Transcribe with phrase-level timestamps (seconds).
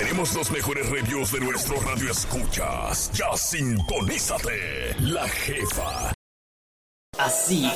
[0.00, 3.10] Tenemos los mejores reviews de nuestro radio escuchas.
[3.12, 4.96] Ya sintonízate.
[4.98, 6.14] La jefa.
[7.18, 7.70] Así.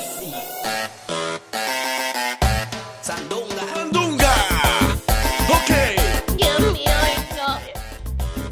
[3.01, 3.61] Sandunga.
[3.75, 4.33] ¡Sandunga!
[5.49, 5.69] ¡Ok!
[6.35, 6.91] Dios mío.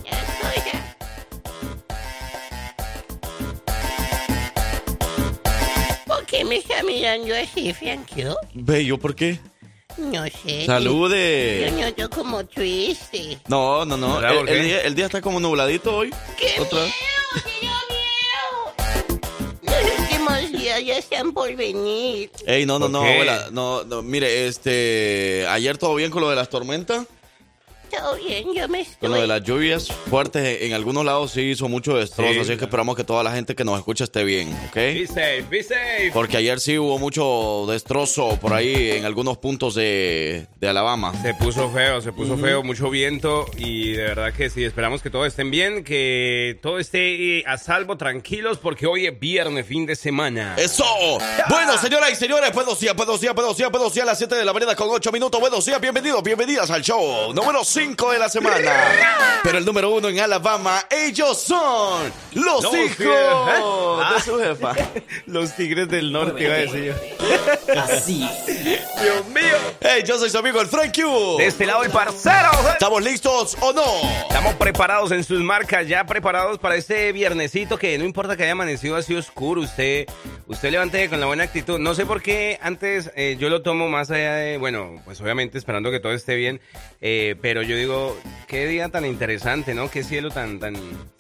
[0.04, 0.96] Ya estoy ya.
[6.06, 8.26] ¿Por qué me está mirando así, Frankie?
[8.54, 9.40] Bello, ¿por qué?
[9.98, 10.62] No sé.
[10.62, 11.72] Yo Salude.
[11.98, 13.40] noto como triste.
[13.48, 14.20] No, no, no.
[14.20, 16.12] ¿Verdad, El, día, el día está como nubladito hoy.
[16.38, 16.80] ¡Qué Otra.
[16.80, 16.94] miedo!
[17.44, 19.24] ¡Qué miedo!
[19.62, 22.32] Los últimos días ya están por venir.
[22.46, 23.48] Ey, no, no, ¿Por no, abuela.
[23.52, 25.46] No, no, mire, este.
[25.50, 27.06] Ayer todo bien con lo de las tormentas.
[27.96, 28.98] Todo bien, yo me estoy...
[29.00, 30.62] Con lo de las lluvias fuertes.
[30.64, 32.34] En algunos lados sí hizo mucho destrozo.
[32.34, 32.40] Sí.
[32.40, 35.08] así que esperamos que toda la gente que nos escucha esté bien, Be ¿ok?
[35.08, 36.12] safe, be safe.
[36.14, 41.14] Porque ayer sí hubo mucho destrozo por ahí en algunos puntos de, de Alabama.
[41.22, 45.10] Se puso feo, se puso feo, mucho viento y de verdad que sí, esperamos que
[45.10, 49.86] todos estén bien, que todo esté eh, a salvo, tranquilos, porque hoy es viernes, fin
[49.86, 50.56] de semana.
[50.58, 50.86] ¡Eso!
[51.50, 54.36] Bueno, señoras y señores, buenos días, buenos días, buenos días, buenos días, a las 7
[54.36, 55.40] de la mañana con 8 minutos.
[55.40, 58.72] Buenos días, bienvenidos, bienvenidas al show número 5 de la semana.
[59.44, 64.74] Pero el número uno en Alabama, ellos son los, Los hijos de su jefa.
[65.26, 67.82] Los tigres del norte, iba a decir yo.
[67.82, 68.28] Así.
[68.48, 69.58] Dios mío.
[69.82, 71.38] Hey, yo soy su amigo el Frank Q.
[71.38, 72.52] De este lado el parcero.
[72.72, 73.84] ¿Estamos listos o no?
[74.28, 78.54] Estamos preparados en sus marcas, ya preparados para este viernesito que no importa que haya
[78.54, 80.06] amanecido así oscuro, usted,
[80.48, 81.80] usted levante con la buena actitud.
[81.80, 85.58] No sé por qué antes eh, yo lo tomo más allá de, bueno, pues obviamente
[85.58, 86.62] esperando que todo esté bien,
[87.02, 88.18] eh, pero yo digo,
[88.48, 89.90] qué día tan interesante, ¿no?
[89.90, 90.76] Qué cielo tan, tan,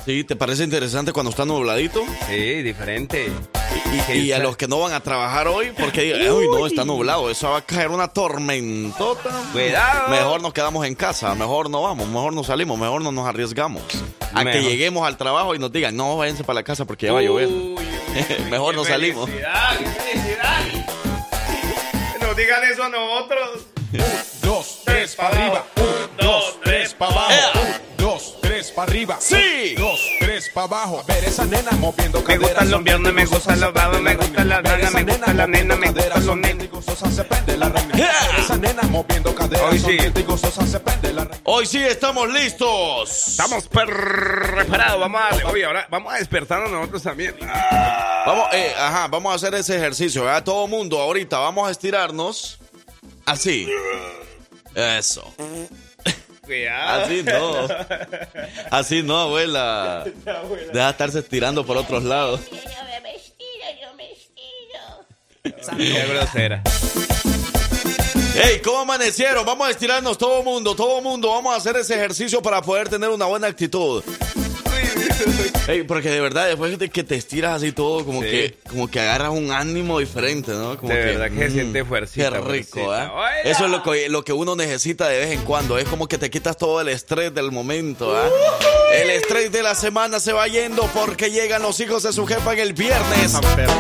[0.05, 2.03] Sí, ¿te parece interesante cuando está nubladito?
[2.27, 3.31] sí, diferente.
[4.09, 6.85] Y, y a los que no van a trabajar hoy, porque digan, uy, no, está
[6.85, 9.29] nublado, eso va a caer una tormentota.
[9.51, 10.09] Cuidado.
[10.09, 13.81] Mejor nos quedamos en casa, mejor no vamos, mejor no salimos, mejor no nos arriesgamos.
[14.33, 17.13] A que lleguemos al trabajo y nos digan, no, váyanse para la casa porque ya
[17.13, 17.47] va a llover.
[17.47, 17.85] Uy, uy,
[18.45, 19.29] uy, Mejor no salimos.
[19.29, 20.61] felicidad, qué felicidad.
[22.21, 23.67] Nos digan eso a nosotros.
[25.03, 29.73] dos, tres para arriba, un, dos, tres para abajo, un, dos, tres para arriba, Sí.
[29.75, 30.99] un, dos, tres para abajo.
[31.07, 32.47] A ver esa nena moviendo Me caderas.
[32.49, 35.75] gustan los viernes, me gustan los bravos, me gustan las nalgas, me gusta la nena,
[35.75, 36.69] me gustan los nenes.
[37.15, 38.09] se prende la reina.
[38.39, 39.97] Esa nena moviendo caderas, Hoy sí.
[40.71, 41.39] se prende la reina.
[41.43, 43.27] Hoy sí estamos listos.
[43.27, 47.35] Estamos preparados, vamos a, oye, ahora vamos a despertarnos nosotros también.
[48.25, 50.43] Vamos, eh, ajá, vamos a hacer ese ejercicio, ¿verdad?
[50.43, 52.59] Todo mundo, ahorita vamos a estirarnos.
[53.25, 53.69] Así.
[54.75, 55.33] Eso.
[56.41, 57.03] Cuidado.
[57.05, 57.67] Así no.
[58.71, 60.03] Así no, abuela.
[60.73, 62.41] Deja de estarse estirando por otros lados.
[62.51, 62.57] Yo
[63.01, 65.77] me estiro, yo me estiro.
[65.77, 66.61] Qué grosera.
[68.35, 69.45] Hey, ¿cómo amanecieron?
[69.45, 71.29] Vamos a estirarnos todo mundo, todo mundo.
[71.29, 74.03] Vamos a hacer ese ejercicio para poder tener una buena actitud.
[75.67, 78.27] Hey, porque de verdad, después de que te estiras así todo, como Sí.
[78.29, 80.77] que como que agarras un ánimo diferente, ¿no?
[80.77, 82.45] Como De que, verdad que se mm, siente fuercita, Qué rico,
[82.79, 83.03] fuercita.
[83.05, 83.09] ¿eh?
[83.13, 83.41] Oiga.
[83.43, 85.77] Eso es lo que, lo que uno necesita de vez en cuando.
[85.77, 88.29] Es como que te quitas todo el estrés del momento, ¿eh?
[89.01, 92.53] El estrés de la semana se va yendo porque llegan los hijos de su jefa
[92.53, 93.33] en el viernes,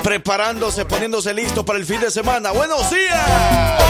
[0.03, 2.51] preparándose, poniéndose listos para el fin de semana.
[2.51, 3.83] ¡Buenos días!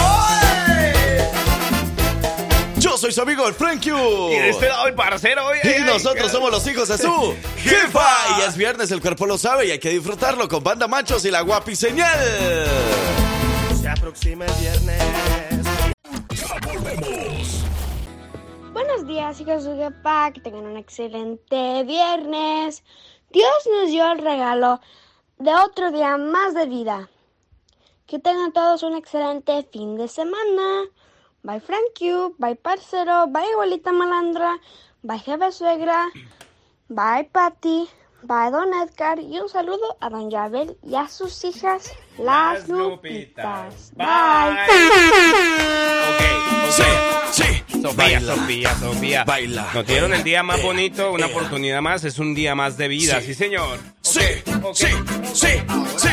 [2.94, 3.90] Yo soy su amigo el Frank Q.
[4.30, 5.62] Y de este lado el parcero, oye.
[5.64, 8.06] Y ay, nosotros somos los hijos de su jefa.
[8.38, 11.32] Y es viernes, el cuerpo lo sabe y hay que disfrutarlo con Banda Machos y
[11.32, 12.20] la guapi señal.
[13.82, 15.02] Se aproxima el viernes.
[16.30, 17.64] Ya volvemos.
[18.74, 22.84] Buenos días, hijos de Jepa, que tengan un excelente viernes.
[23.32, 24.80] Dios nos dio el regalo
[25.40, 27.09] de otro día más de vida.
[28.06, 30.84] Que tengan todos un excelente fin de semana.
[31.44, 32.36] Bye, Frank you.
[32.40, 33.28] Bye, parcero.
[33.28, 34.58] Bye, abuelita malandra.
[35.04, 36.09] Bye, jefa suegra.
[36.88, 37.90] Bye, Patty.
[38.24, 39.20] Bye, don Edgar.
[39.20, 43.91] Y un saludo a don Yabel y a sus hijas, las, Lupitas.
[43.96, 44.07] Bye.
[46.09, 46.24] Ok,
[46.72, 46.84] Sí,
[47.31, 47.63] sí.
[47.81, 48.35] Sofía, Baila.
[48.35, 49.24] Sofía, Sofía.
[49.25, 49.68] Baila.
[49.74, 53.22] Nos dieron el día más bonito, una oportunidad más, es un día más de vida,
[53.22, 53.78] sí, señor.
[54.02, 54.22] Sí,
[54.73, 54.88] sí,
[55.34, 55.47] sí,
[55.97, 56.09] sí.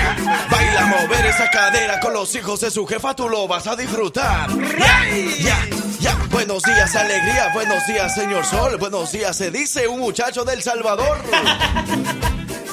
[0.50, 4.50] Baila mover esa cadera con los hijos de su jefa, tú lo vas a disfrutar.
[4.78, 5.08] Ya,
[5.38, 5.58] ya,
[6.00, 6.18] ya.
[6.30, 7.50] Buenos días, alegría.
[7.54, 8.76] Buenos días, señor Sol.
[8.76, 11.18] Buenos días, se dice un muchacho del Salvador.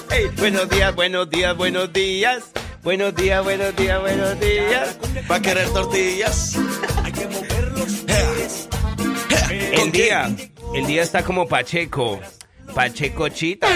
[0.10, 2.46] Hey, buenos días, buenos días, buenos días.
[2.88, 4.98] Buenos días, buenos días, buenos días.
[5.30, 6.58] Va a querer tortillas.
[9.74, 10.34] El día,
[10.74, 12.18] el día está como Pacheco.
[12.74, 13.68] Pacheco Chita.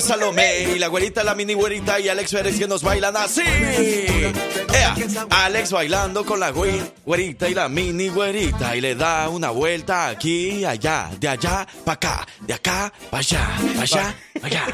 [0.00, 3.42] Salomé y la güerita, la mini güerita y Alex Pérez que nos bailan así.
[3.42, 4.94] Ea,
[5.30, 10.64] Alex bailando con la güerita y la mini güerita y le da una vuelta aquí,
[10.64, 14.66] allá, de allá para acá, de acá para allá, para allá, para allá.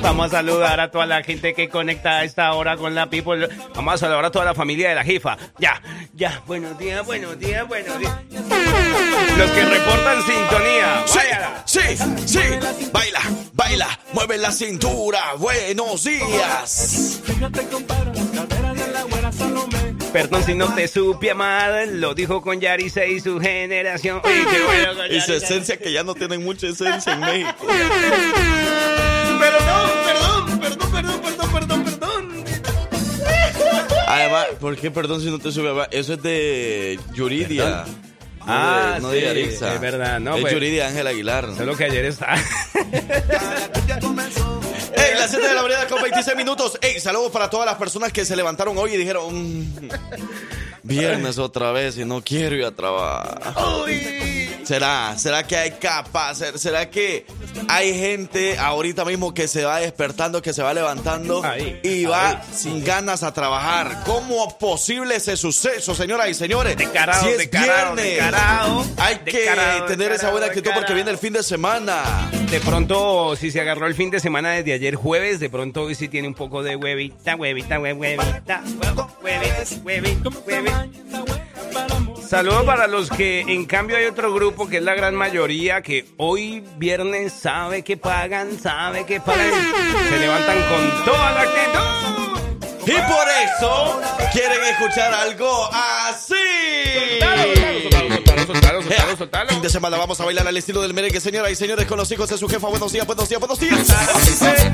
[0.00, 3.48] Vamos a saludar a toda la gente que conecta a esta hora con la People.
[3.74, 5.36] Vamos a saludar a toda la familia de la jefa.
[5.58, 5.82] Ya,
[6.14, 6.42] ya.
[6.46, 8.14] Buenos días, buenos días, buenos días.
[9.36, 11.02] Los que reportan sintonía.
[11.06, 11.62] Sí, Váyala.
[11.66, 11.80] sí,
[12.26, 12.40] sí.
[12.92, 13.20] Baila,
[13.56, 15.34] baila, mueve la cintura.
[15.38, 17.20] Buenos días.
[20.12, 21.88] Perdón si no te supe amar.
[21.88, 24.20] Lo dijo con Yarise y su generación.
[24.24, 27.66] Uy, qué bueno con Y su esencia que ya no tienen mucha esencia en México.
[29.38, 32.44] Perdón, perdón, perdón, perdón, perdón, perdón, perdón.
[34.08, 35.82] Además, ¿por qué perdón si no te sube?
[35.82, 37.84] a- Eso es de Yuridia.
[38.46, 40.52] Ah, de, no sí, de es verdad, no, Es pues.
[40.52, 41.48] Yuridia Ángel Aguilar.
[41.56, 42.34] Solo que ayer está.
[44.96, 46.78] Ey, las 7 de la mañana con 26 minutos.
[46.80, 49.88] Ey, saludos para todas las personas que se levantaron hoy y dijeron, "Mm,
[50.82, 53.40] viernes otra vez y no quiero ir a trabajar.
[54.66, 55.16] ¿Será?
[55.16, 56.42] ¿Será que hay capas?
[56.56, 57.24] ¿Será que
[57.68, 62.30] hay gente ahorita mismo que se va despertando, que se va levantando Ahí, y va
[62.30, 62.36] ahí.
[62.52, 64.02] sin ganas a trabajar?
[64.04, 66.76] ¿Cómo posible ese suceso, señoras y señores?
[66.76, 68.84] Descarado, si es descarado, viernes, descarado.
[68.96, 69.48] hay que
[69.86, 72.02] tener esa buena actitud porque viene el fin de semana.
[72.50, 75.94] De pronto, si se agarró el fin de semana desde ayer jueves, de pronto hoy
[75.94, 82.05] sí tiene un poco de huevita, huevita, hue- huevita, huevo, huevita, huevita, huevita.
[82.28, 86.06] Saludos para los que en cambio hay otro grupo que es la gran mayoría que
[86.16, 89.52] hoy viernes sabe que pagan, sabe que pagan,
[90.08, 92.06] se levantan con toda la actitud.
[92.86, 94.00] Y por eso
[94.32, 96.34] quieren escuchar algo así.
[97.20, 99.50] Soltalo, soltalo, soltalo, soltalo.
[99.50, 102.10] Fin de semana vamos a bailar al estilo del merengue, señoras y señores, con los
[102.10, 102.68] hijos de su jefa.
[102.68, 103.90] Buenos días, buenos días, buenos días.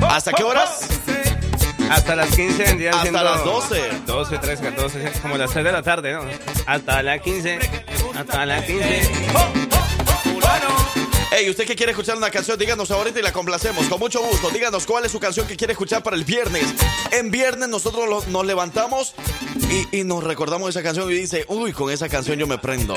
[0.08, 0.88] ¿Hasta qué horas?
[1.92, 3.82] Hasta las 15 vendrían Hasta siendo las 12.
[4.06, 6.22] 12, 13, 14, como las 3 de la tarde, ¿no?
[6.66, 7.58] Hasta las 15.
[8.18, 9.02] Hasta las 15.
[11.34, 13.86] Hey, usted que quiere escuchar una canción, díganos ahorita y la complacemos.
[13.88, 16.64] Con mucho gusto, díganos cuál es su canción que quiere escuchar para el viernes.
[17.10, 19.14] En viernes nosotros lo- nos levantamos
[19.92, 22.94] y, y nos recordamos esa canción y dice, uy, con esa canción yo me prendo.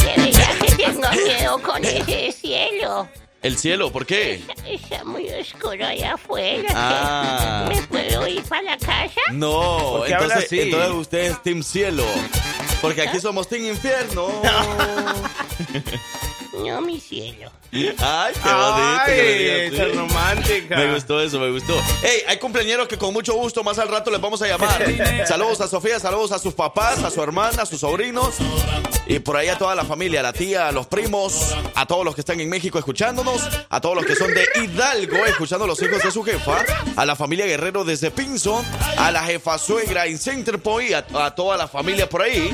[0.00, 3.06] Pero ya que tengo miedo con ese cielo.
[3.44, 4.42] El cielo, ¿por qué?
[4.66, 6.66] Está muy oscuro allá afuera.
[6.74, 7.66] Ah.
[7.68, 9.20] ¿Me puedo ir para la casa?
[9.32, 10.60] No, ¿Por qué habla entonces, así?
[10.62, 12.06] entonces usted es Team Cielo.
[12.80, 14.28] Porque aquí somos Team Infierno.
[14.42, 15.14] No,
[16.80, 17.50] mi cielo.
[17.72, 19.00] Ay, qué bonito.
[19.00, 20.76] Ay, que me romántica.
[20.76, 21.74] Me gustó eso, me gustó.
[22.02, 24.84] Hey, hay cumpleaños que con mucho gusto más al rato les vamos a llamar.
[25.26, 28.36] saludos a Sofía, saludos a sus papás, a su hermana, a sus sobrinos.
[29.06, 32.04] Y por ahí a toda la familia, a la tía, a los primos, a todos
[32.04, 35.68] los que están en México escuchándonos, a todos los que son de Hidalgo escuchando a
[35.68, 36.64] los hijos de su jefa,
[36.96, 38.64] a la familia Guerrero desde Pinson,
[38.96, 42.50] a la jefa suegra en Center Point, a, a toda la familia por ahí.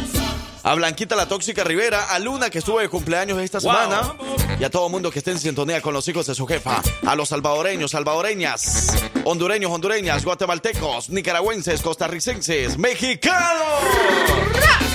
[0.63, 3.73] A Blanquita la Tóxica Rivera, a Luna que estuvo de cumpleaños esta Wow.
[3.73, 4.15] semana
[4.59, 6.83] y a todo el mundo que esté en sintonía con los hijos de su jefa,
[7.07, 8.93] a los salvadoreños, salvadoreñas,
[9.25, 13.41] hondureños, hondureñas, guatemaltecos, nicaragüenses, costarricenses, mexicanos.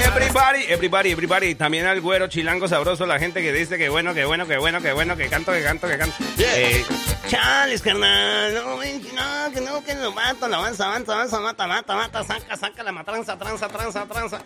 [0.05, 1.55] Everybody, everybody, everybody.
[1.55, 4.81] También al güero chilango sabroso, la gente que dice que bueno, que bueno, que bueno,
[4.81, 6.15] que bueno, que canto, que canto, que canto.
[6.37, 6.59] Yeah.
[6.59, 6.85] Eh,
[7.27, 8.53] chales, carnal.
[8.53, 12.55] No, no, que no, que lo mato, lo avanza, avanza, avanza, mata, mata, mata, saca,
[12.57, 14.41] saca la matranza, tranza, tranza, tranza.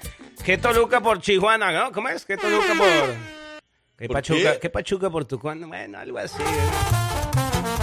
[0.46, 1.92] Que Toluca por Chihuahua, ¿no?
[1.92, 2.26] ¿Cómo es?
[2.26, 2.88] Que Toluca por.
[3.98, 4.54] ¿Qué ¿Por Pachuca?
[4.54, 4.60] qué?
[4.60, 5.68] ¿Qué Pachuca por Tucán?
[5.68, 6.42] Bueno, algo así.
[6.42, 6.46] ¿eh?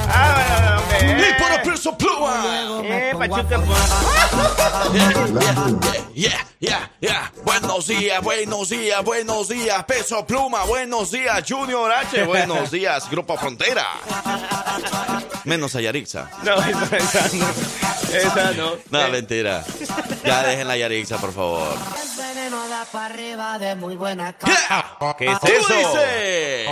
[0.09, 0.86] Ah.
[1.01, 2.83] Y por Peso Pluma.
[2.85, 3.77] Eh, Pachuca por.
[6.17, 7.31] Yeah, yeah, yeah.
[7.45, 13.37] Buenos días, buenos días, buenos días, Peso Pluma, buenos días, Junior H, buenos días, Grupo
[13.37, 13.85] Frontera.
[15.45, 16.31] Menos a Yarixa.
[16.43, 17.47] No, esa, esa no.
[18.17, 18.71] Esa no.
[18.91, 19.63] No, Eh, mentira.
[20.25, 21.77] Ya dejen la Yarixa, por favor.
[24.47, 24.97] Yeah.
[25.19, 25.75] ¿Qué es ¿Cómo eso?
[25.75, 26.67] dice?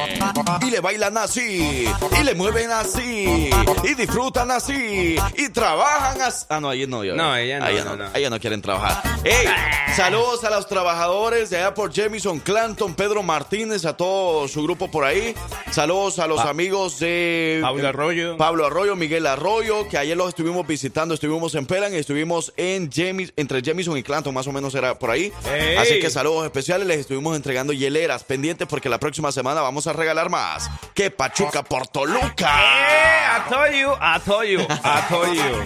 [0.62, 1.86] Y le bailan así,
[2.18, 3.50] y le mueven así,
[3.82, 6.46] y disfrutan así, y trabajan así.
[6.48, 7.02] Ah, no, ahí no.
[7.02, 8.06] yo- No, ella no, ahí no, no.
[8.14, 9.02] Ellas no quieren trabajar.
[9.24, 9.48] ¡Ey!
[9.96, 14.88] Saludos a los trabajadores de allá por Jemison Clanton, Pedro Martínez, a todo su grupo
[14.90, 15.34] por ahí.
[15.72, 18.36] Saludos a los amigos de Pablo Arroyo.
[18.36, 23.32] Pablo Arroyo, Miguel Arroyo, que ayer los estuvimos visitando, estuvimos en Pelan, estuvimos en Jemis,
[23.36, 25.32] entre Jemison y Clanton, más o menos era por ahí.
[25.46, 25.70] Eh.
[25.70, 25.76] Ey.
[25.76, 29.92] Así que saludos especiales, les estuvimos entregando hieleras pendientes porque la próxima semana vamos a
[29.92, 30.70] regalar más.
[30.94, 32.60] Que Pachuca por Toluca.
[32.60, 35.64] Eh, I told you, I told you, I told you.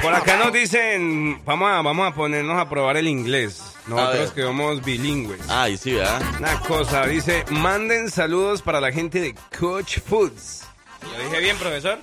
[0.00, 3.74] Por acá nos dicen, vamos a, vamos a ponernos a probar el inglés.
[3.88, 5.40] Nosotros que somos bilingües.
[5.48, 6.22] Ay, sí, ¿verdad?
[6.38, 10.62] Una cosa, dice, manden saludos para la gente de Coach Foods.
[11.02, 11.98] ¿Lo dije bien, profesor?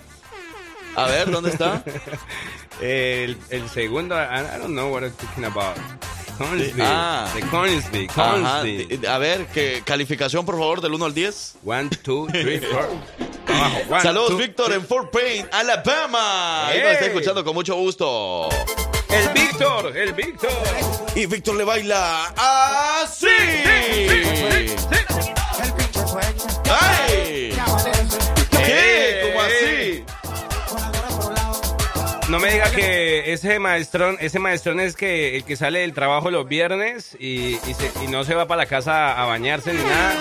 [0.98, 1.82] A ver, ¿dónde está?
[2.82, 5.78] El, el segundo, I, I don't know what I'm talking about.
[6.38, 6.82] Cornsby.
[6.82, 7.30] Ah.
[7.34, 8.32] De Cornsby, Ajá.
[8.32, 8.86] Cornsby.
[8.98, 11.56] di- A ver, ¿qué calificación, por favor, del 1 al 10?
[11.66, 12.90] One, two, three, four.
[13.48, 13.78] Abajo.
[13.90, 16.68] One, Saludos, two, Víctor, en Fort Payne, Alabama.
[16.68, 16.94] Ahí nos Ey.
[16.94, 18.50] está escuchando con mucho gusto.
[19.10, 20.50] El Víctor, el Víctor.
[21.16, 22.34] Y Víctor le baila
[23.04, 23.28] así.
[26.70, 27.54] ¡Ay!
[28.50, 29.22] ¿Qué?
[29.34, 29.93] ¿Cómo así?
[32.34, 36.32] No me diga que ese maestrón, ese maestrón es que el que sale del trabajo
[36.32, 39.84] los viernes y, y, se- y no se va para la casa a bañarse ni
[39.84, 40.16] nada,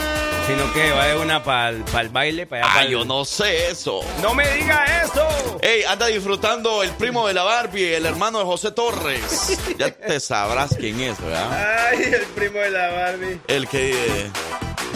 [0.46, 2.74] sino que va de una para el baile, para allá.
[2.74, 4.00] Ay, pa'l- yo no sé eso.
[4.20, 5.58] ¡No me diga eso!
[5.62, 9.58] Ey, anda disfrutando el primo de la Barbie, el hermano de José Torres.
[9.78, 11.88] Ya te sabrás quién es, ¿verdad?
[11.92, 13.40] Ay, el primo de la Barbie.
[13.48, 14.30] El que.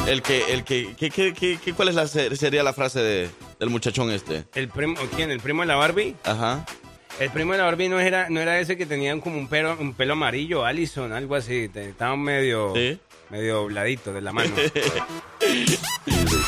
[0.07, 0.53] El que.
[0.53, 0.95] El que.
[0.99, 4.45] ¿qué- qué- qué- qué- ¿Cuál es la, se- sería la frase de, del muchachón este?
[4.55, 5.31] ¿El primo, quién?
[5.31, 6.15] ¿El primo de la Barbie?
[6.25, 6.67] Ajá.
[7.19, 9.75] El primo de la Barbie no era, no era ese que tenía como un pelo,
[9.81, 11.69] un pelo amarillo, Allison, algo así.
[11.69, 12.99] Te- Estaba medio, Sí.
[13.31, 14.51] medio dobladito de la mano.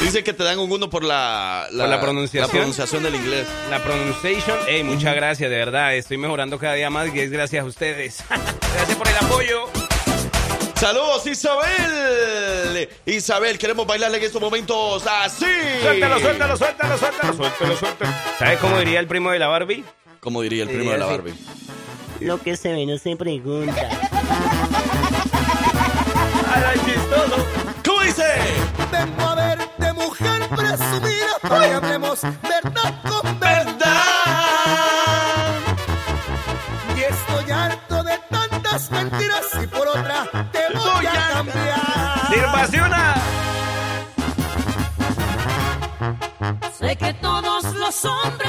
[0.03, 2.43] Dice que te dan un uno por la, Por la pronunciación.
[2.47, 3.47] la pronunciación del inglés.
[3.71, 5.95] La pronunciation, hey, muchas gracias, de verdad.
[5.97, 8.23] Estoy mejorando cada día más y es gracias a ustedes.
[8.29, 9.65] gracias por el apoyo.
[10.77, 12.89] Saludos, Isabel.
[13.07, 15.45] Isabel, queremos bailarle en estos momentos así.
[15.83, 17.33] Suéltalo, suéltalo, suéltalo, suéltalo.
[17.35, 18.13] Suéltalo, suéltalo.
[18.39, 19.85] ¿Sabes cómo diría el primo de la Barbie?
[20.21, 21.07] Como diría el primo de la.
[21.07, 21.35] Barbie.
[22.21, 23.89] Lo que se ve no se pregunta.
[26.55, 27.47] ¡Ay, chistoso!
[27.85, 28.25] ¿Cómo dice?
[28.91, 33.95] Vengo a verte, mujer presumida, para que hablemos verdad con ¡Verdad!
[36.97, 42.29] Y estoy harto de tantas mentiras y por otra te voy a cambiar.
[42.33, 43.18] ¡Sirvaciona!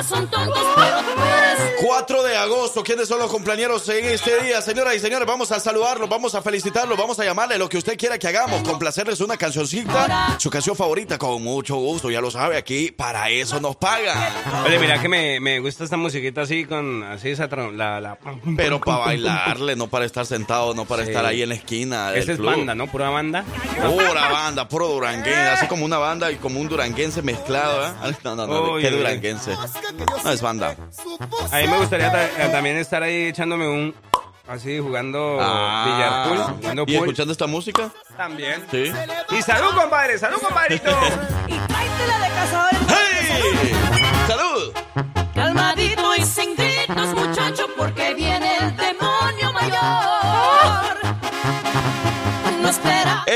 [0.10, 4.62] Son tontos, pero tú 4 de agosto, ¿quiénes son los compañeros en este día?
[4.62, 7.98] Señoras y señores, vamos a saludarlos, vamos a felicitarlos, vamos a llamarle lo que usted
[7.98, 12.58] quiera que hagamos, complacerles una cancioncita, su canción favorita, con mucho gusto, ya lo sabe,
[12.58, 14.32] aquí para eso nos pagan.
[14.68, 18.20] Oye, mira que me, me gusta esta musiquita así con así esa la, la
[18.56, 21.10] Pero para bailarle, no para estar sentado, no para Sí.
[21.10, 22.14] estar ahí en la esquina.
[22.14, 22.52] Esa es club.
[22.52, 22.86] banda, ¿no?
[22.86, 23.44] Pura banda.
[23.82, 27.92] Pura banda, puro duranguense, así como una banda y como un duranguense mezclado, ¿eh?
[28.24, 29.56] No, no, no, Uy, qué duranguense.
[30.24, 30.76] No es banda.
[31.52, 33.96] A mí me gustaría ta- eh, también estar ahí echándome un
[34.48, 35.86] así jugando Ah.
[35.86, 37.06] billar pool, jugando ¿Y pool.
[37.06, 37.90] escuchando esta música?
[38.18, 38.66] También.
[38.72, 38.92] Sí.
[39.32, 40.90] Y salud, compadre, salud, compadrito.
[41.48, 42.80] y tráetela de cazadores.
[42.88, 43.72] ¡Hey!
[44.28, 44.74] ¡Salud!
[45.36, 48.09] Calmadito y sin gritos, muchacho, porque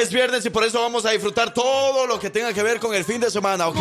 [0.03, 2.93] Es viernes y por eso vamos a disfrutar todo lo que tenga que ver con
[2.93, 3.77] el fin de semana, ¿ok?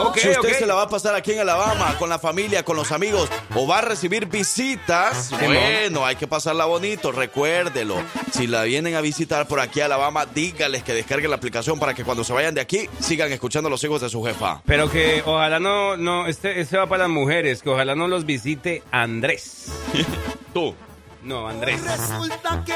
[0.00, 2.76] Ok, si usted se la va a pasar aquí en Alabama, con la familia, con
[2.76, 7.96] los amigos, o va a recibir visitas, bueno, hay que pasarla bonito, recuérdelo.
[8.32, 11.94] Si la vienen a visitar por aquí a Alabama, dígales que descarguen la aplicación para
[11.94, 14.60] que cuando se vayan de aquí sigan escuchando los hijos de su jefa.
[14.66, 18.26] Pero que ojalá no, no, este, este va para las mujeres, que ojalá no los
[18.26, 19.72] visite Andrés.
[20.52, 20.74] Tú.
[21.22, 21.80] No, Andrés.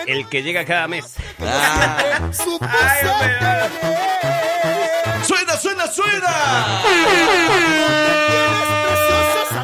[0.06, 1.14] El que llega cada mes.
[1.40, 2.30] Ah.
[2.60, 3.06] Ay.
[5.24, 6.82] ¡Suena, suena, suena!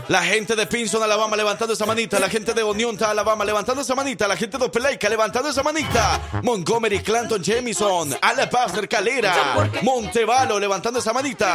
[0.08, 2.18] La gente de Pinson, Alabama, levantando esa manita.
[2.18, 4.26] La gente de Oneonta, Alabama, levantando esa manita.
[4.26, 6.20] La gente de Opelaica, levantando esa manita.
[6.42, 11.54] Montgomery, Clanton, Jamison, Alabaster, Calera, Montevalo, levantando esa manita.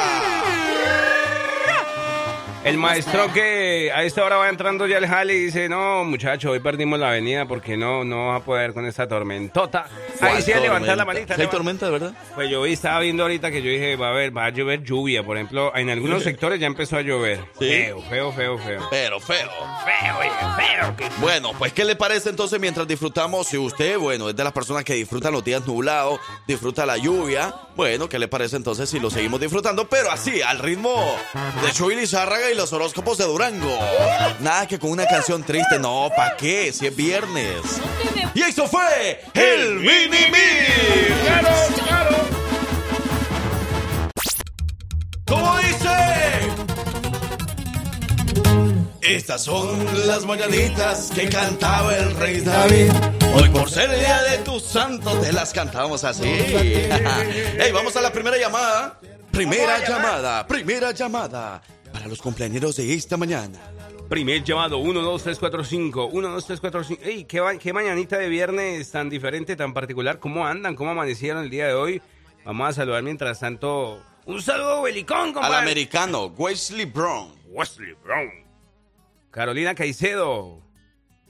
[2.63, 6.51] El maestro que a esta hora va entrando ya al jale y dice, no, muchacho,
[6.51, 9.85] hoy perdimos la avenida porque no, no va a poder con esta tormentota.
[10.19, 11.35] Ahí sí a levantar la manita.
[11.35, 12.13] ¿Sí hay tormenta, de verdad?
[12.35, 14.83] Pues yo vi- estaba viendo ahorita que yo dije, va a haber, va a llover
[14.83, 17.39] lluvia, por ejemplo, en algunos sectores ya empezó a llover.
[17.57, 17.69] Sí.
[17.69, 18.87] Feo, feo, feo, feo.
[18.91, 19.49] Pero feo.
[19.85, 20.15] Feo,
[20.57, 20.95] feo.
[20.97, 23.47] que- Bueno, pues, ¿qué le parece entonces mientras disfrutamos?
[23.47, 27.53] Si usted, bueno, es de las personas que disfrutan los días nublados, disfruta la lluvia,
[27.77, 29.87] bueno, ¿qué le parece entonces si lo seguimos disfrutando?
[29.87, 31.15] Pero así, al ritmo
[31.63, 33.77] de Chuy Lizárraga y los horóscopos de Durango.
[34.39, 36.73] Nada que con una canción triste, no, ¿pa' qué?
[36.73, 37.61] Si es viernes.
[38.33, 41.21] Y eso fue el Mini Mix.
[41.23, 41.49] ¡Claro,
[41.85, 42.17] claro!
[45.27, 45.87] ¿Cómo dice?
[49.01, 52.91] Estas son las mañanitas que cantaba el rey David.
[53.35, 56.25] Hoy por ser el día de tu santo te las cantamos así.
[57.59, 58.99] Hey, vamos a la primera llamada.
[59.31, 63.59] Primera llamada, primera llamada para los cumpleaños de esta mañana.
[64.09, 66.05] Primer llamado, 1, 2, 3, 4, 5.
[66.13, 67.01] 1, 2, 3, 4, 5.
[67.03, 70.19] Ey, ¿qué, qué mañanita de viernes tan diferente, tan particular.
[70.19, 70.75] ¿Cómo andan?
[70.75, 72.01] ¿Cómo amanecieron el día de hoy?
[72.45, 74.01] Vamos a saludar mientras tanto.
[74.25, 75.57] Un saludo belicón, Al compadre.
[75.57, 77.33] americano, Wesley Brown.
[77.49, 78.31] Wesley Brown.
[79.31, 80.61] Carolina Caicedo.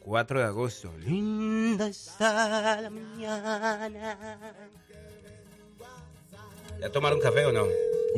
[0.02, 0.94] 4 de agosto.
[1.00, 3.90] Linda está la mañana.
[6.80, 7.66] ¿Ya tomaron café o no?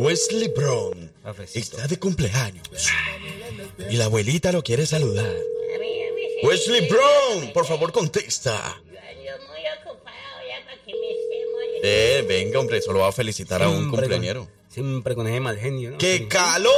[0.04, 1.60] Wesley Brown Cafecito.
[1.76, 2.68] está de cumpleaños.
[3.90, 5.36] Y la abuelita lo quiere saludar.
[6.44, 8.82] Wesley Brown, por favor contesta.
[8.88, 8.94] Yo
[9.50, 11.84] muy ocupado ya para que me estemos.
[11.84, 14.46] Eh, venga, hombre, solo va a felicitar a un cumpleañero.
[14.46, 15.98] con- Siempre con ese mal genio, ¿no?
[15.98, 16.72] ¡Qué calor!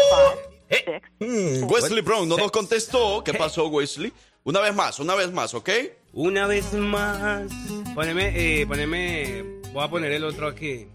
[1.20, 3.24] Mm, Wesley Brown no nos contestó.
[3.24, 4.12] ¿Qué pasó, Wesley?
[4.46, 5.70] Una vez más, una vez más, ¿ok?
[6.14, 7.52] Una vez más.
[7.94, 9.44] Poneme, eh, poneme.
[9.74, 10.88] Voy a poner el otro aquí.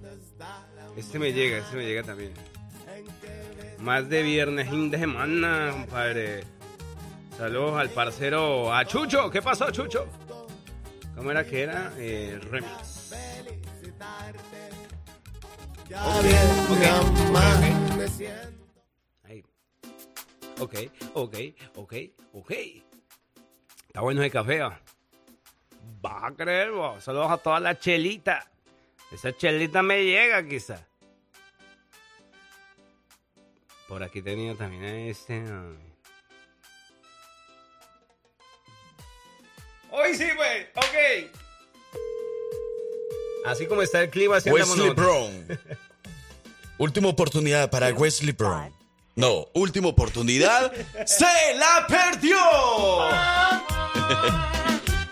[0.97, 2.33] Este me llega, este me llega también.
[3.81, 6.45] Más de viernes, fin de semana, compadre.
[7.37, 9.31] Saludos al parcero, a Chucho.
[9.31, 10.09] ¿Qué pasó, Chucho?
[11.15, 11.93] ¿Cómo era que era?
[11.99, 13.13] Eh, remix.
[20.59, 20.75] Ok,
[21.15, 21.37] ok,
[21.77, 21.95] ok,
[22.33, 22.51] ok.
[23.87, 24.81] Está bueno ese café, ¿ah?
[26.01, 27.05] Vas a creer, vos.
[27.05, 28.51] Saludos a toda la chelita.
[29.13, 30.87] Esa chelita me llega, quizá.
[33.89, 35.41] Por aquí tenía también a este.
[35.41, 35.77] ¿no?
[39.91, 40.67] Hoy sí, pues.
[40.75, 41.33] Ok.
[43.47, 44.91] Así como está el clima, así Wesley.
[44.91, 45.47] Brown.
[46.79, 48.75] Última oportunidad para Wesley Brown.
[49.15, 50.73] No, última oportunidad.
[51.07, 52.37] ¡Se la perdió!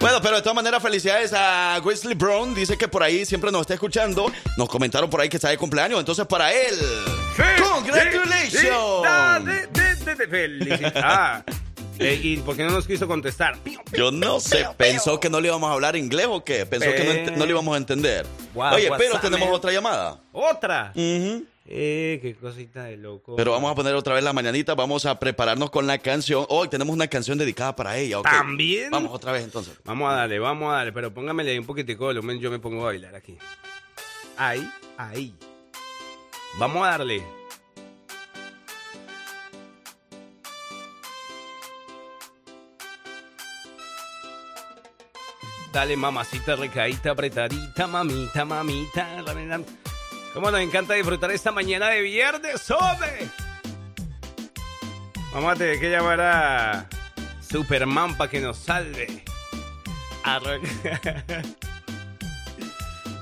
[0.05, 2.55] Bueno, pero de todas maneras, felicidades a Wesley Brown.
[2.55, 4.31] Dice que por ahí siempre nos está escuchando.
[4.59, 5.99] Nos comentaron por ahí que está de cumpleaños.
[5.99, 6.75] Entonces, para él.
[7.59, 8.53] ¡Congratulations!
[10.29, 11.45] Felicidades.
[12.01, 13.57] Eh, ¿Y por qué no nos quiso contestar?
[13.93, 16.67] Yo no sé, pensó que no le íbamos a hablar inglés o qué.
[16.67, 18.27] Pensó que no, le íbamos a entender.
[18.53, 20.21] Guau, Oye, pero tenemos otra llamada.
[20.33, 20.91] ¿Otra?
[20.97, 21.45] Ujú.
[21.67, 23.37] Eh, qué cosita de loco.
[23.37, 26.45] Pero vamos a poner otra vez la mañanita, vamos a prepararnos con la canción.
[26.51, 28.21] Hoy tenemos una canción dedicada para ella.
[28.23, 28.91] ¿También?
[28.91, 29.79] Vamos otra vez entonces.
[29.85, 32.59] Vamos a darle, vamos a darle, pero póngamele ahí un poquitico de volumen, yo me
[32.59, 33.39] pongo a bailar aquí.
[34.37, 35.35] Ahí, ahí.
[36.59, 37.25] Vamos a darle.
[45.73, 49.09] Dale, mamacita recadita, apretadita, mamita, mamita.
[50.35, 53.29] Cómo nos encanta disfrutar esta mañana de viernes, hombre.
[55.33, 56.89] Vamos a tener que llamar a
[57.41, 59.23] Superman para que nos salve.
[60.25, 61.25] Arranca.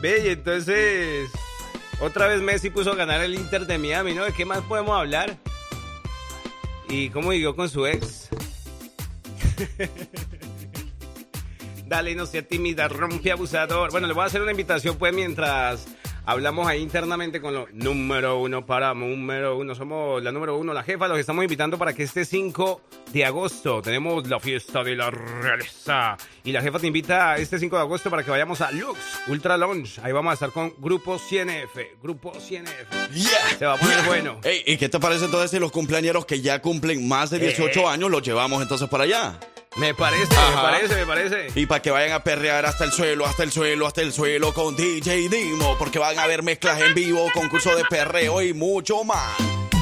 [0.01, 1.31] Ve, y entonces,
[2.01, 4.25] otra vez Messi puso a ganar el Inter de Miami, ¿no?
[4.25, 5.37] ¿De qué más podemos hablar?
[6.88, 8.31] ¿Y cómo vivió con su ex?
[11.87, 13.90] Dale, no sea tímida, rompe abusador.
[13.90, 15.87] Bueno, le voy a hacer una invitación, pues, mientras
[16.27, 19.75] hablamos ahí internamente con los número uno para número uno.
[19.75, 21.09] Somos la número uno, la jefa.
[21.09, 22.81] Los estamos invitando para que este 5
[23.13, 26.17] de agosto tenemos la fiesta de la realeza.
[26.45, 29.57] Y la jefa te invita este 5 de agosto para que vayamos a Lux Ultra
[29.57, 30.01] Lounge.
[30.03, 31.89] Ahí vamos a estar con Grupo 100F.
[32.03, 33.09] Grupo 100F.
[33.13, 33.59] Yeah.
[33.59, 34.07] Se va a poner Yeah.
[34.09, 34.41] bueno.
[34.45, 37.81] Ey, ¿Y qué te parece entonces si los cumpleañeros que ya cumplen más de 18
[37.81, 37.87] Eh.
[37.87, 39.39] años los llevamos entonces para allá?
[39.77, 40.51] Me parece, Ajá.
[40.51, 41.49] me parece, me parece.
[41.55, 44.53] Y para que vayan a perrear hasta el suelo, hasta el suelo, hasta el suelo
[44.53, 49.03] con DJ Dimo, porque van a haber mezclas en vivo, concurso de perreo y mucho
[49.05, 49.37] más.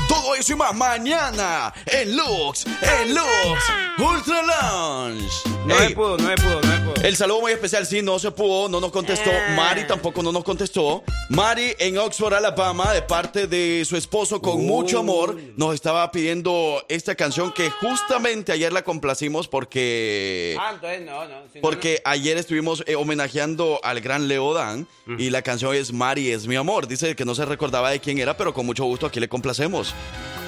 [0.09, 3.65] Todo eso y más mañana en Lux, en Lux,
[3.99, 5.33] Ultra Lounge.
[5.67, 6.80] No me pudo, no me pudo, no me pudo.
[7.03, 9.31] El saludo muy especial, sí, no se pudo, no nos contestó.
[9.57, 11.03] Mari tampoco no nos contestó.
[11.31, 16.85] Mari en Oxford, Alabama, de parte de su esposo con mucho amor, nos estaba pidiendo
[16.89, 20.57] esta canción que justamente ayer la complacimos porque...
[20.61, 21.37] Ah, entonces no, no.
[21.53, 24.87] si no, Porque ayer estuvimos eh, homenajeando al gran Leodán
[25.19, 26.87] y la canción es Mari es mi amor.
[26.87, 29.95] Dice que no se recordaba de quién era, pero con mucho gusto aquí le complacemos.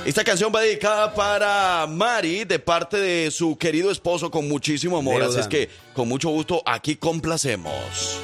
[0.05, 5.23] Esta canción va dedicada para Mari de parte de su querido esposo con muchísimo amor.
[5.23, 8.21] Así es que con mucho gusto aquí complacemos.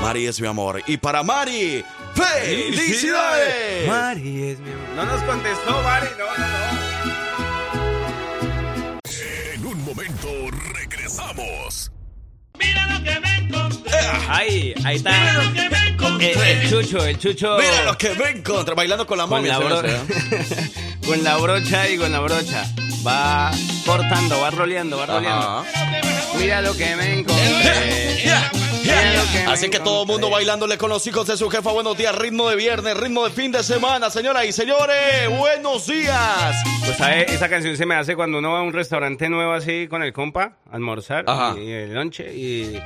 [0.00, 0.82] Mari es mi amor.
[0.86, 3.86] Y para Mari, ¡felicidades!
[3.86, 4.88] Mari es mi amor.
[4.96, 6.48] No nos contestó, Mari, no, no,
[8.94, 9.00] no.
[9.54, 10.28] En un momento
[10.72, 11.93] regresamos.
[12.66, 13.98] Mira lo que me encontré.
[14.28, 15.10] Ahí, ahí está.
[15.10, 16.32] Mira lo que me encontré.
[16.32, 17.56] El, el chucho, el chucho.
[17.58, 19.58] Mira lo que me encontré bailando con la con momia.
[19.58, 20.70] la, se me bro- ¿eh?
[21.06, 22.66] con la brocha y con la brocha.
[23.06, 23.50] va
[23.86, 25.64] cortando, va roleando, va roleando.
[26.38, 27.42] Mira lo que me encontré.
[28.24, 28.50] Yeah, yeah.
[29.46, 31.70] Así que todo el mundo bailándole con los hijos de su jefa.
[31.72, 35.28] Buenos días, ritmo de viernes, ritmo de fin de semana, señoras y señores.
[35.38, 36.56] Buenos días.
[36.84, 37.26] Pues ¿sabe?
[37.32, 40.12] esa canción se me hace cuando uno va a un restaurante nuevo así con el
[40.12, 41.58] compa, a almorzar Ajá.
[41.58, 42.78] y, el lonche y,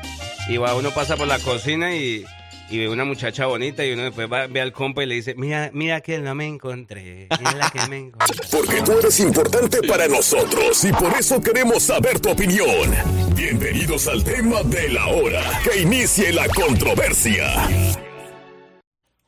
[0.48, 2.24] y va, uno pasa por la cocina y,
[2.70, 5.70] y ve una muchacha bonita y uno después ve al compa y le dice, mira,
[5.72, 8.36] mira que no me encontré, mira la que me encontré.
[8.50, 12.90] Porque tú eres importante para nosotros y por eso queremos saber tu opinión.
[13.34, 15.42] Bienvenidos al tema de la hora.
[15.64, 18.07] Que inicie la controversia.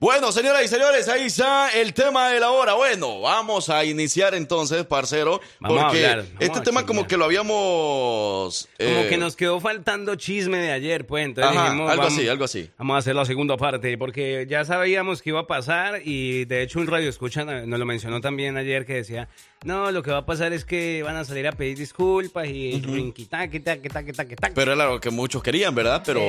[0.02, 2.72] Bueno, señoras y señores, ahí está el tema de la hora.
[2.72, 7.18] Bueno, vamos a iniciar entonces, parcero, Vamos a porque hablar, este a tema como que
[7.18, 8.66] lo habíamos...
[8.78, 12.18] Como eh, que nos quedó faltando chisme de ayer, pues entonces Ajá, dijimos, algo vamos,
[12.18, 12.70] así, algo así.
[12.78, 16.62] Vamos a hacer la segunda parte, porque ya sabíamos que iba a pasar y de
[16.62, 19.28] hecho un radio escucha nos lo mencionó también ayer que decía,
[19.64, 22.80] no, lo que va a pasar es que van a salir a pedir disculpas y
[22.80, 24.50] rinquita, quita, quita, quita, quita.
[24.54, 26.02] Pero era lo que muchos querían, ¿verdad?
[26.04, 26.22] Pero,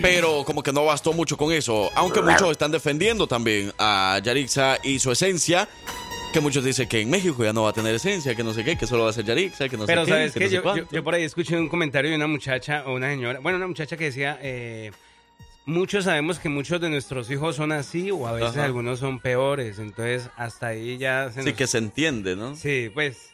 [0.00, 1.90] pero como que no bastó mucho con eso.
[1.94, 5.68] Aunque muchos están defendiendo también a Yarixa y su esencia.
[6.32, 8.64] Que muchos dicen que en México ya no va a tener esencia, que no sé
[8.64, 10.12] qué, que solo va a ser Yarixa, que no Pero sé qué.
[10.12, 12.94] sabes que que no yo, yo por ahí escuché un comentario de una muchacha o
[12.94, 14.92] una señora, bueno, una muchacha que decía, eh,
[15.66, 18.64] muchos sabemos que muchos de nuestros hijos son así o a veces Ajá.
[18.64, 22.56] algunos son peores, entonces hasta ahí ya se Sí, nos- que se entiende, ¿no?
[22.56, 23.30] Sí, pues,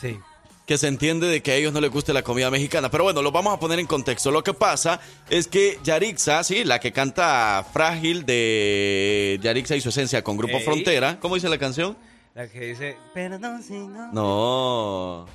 [0.00, 0.18] sí.
[0.66, 2.90] que se entiende de que a ellos no les guste la comida mexicana.
[2.90, 4.30] Pero bueno, lo vamos a poner en contexto.
[4.30, 5.00] Lo que pasa
[5.30, 10.58] es que Yarixa, sí, la que canta Frágil de Yarixa y su esencia con Grupo
[10.58, 10.64] Ey.
[10.64, 11.18] Frontera.
[11.20, 11.96] ¿Cómo dice la canción?
[12.34, 14.12] La que dice, perdón si no.
[14.12, 15.26] No.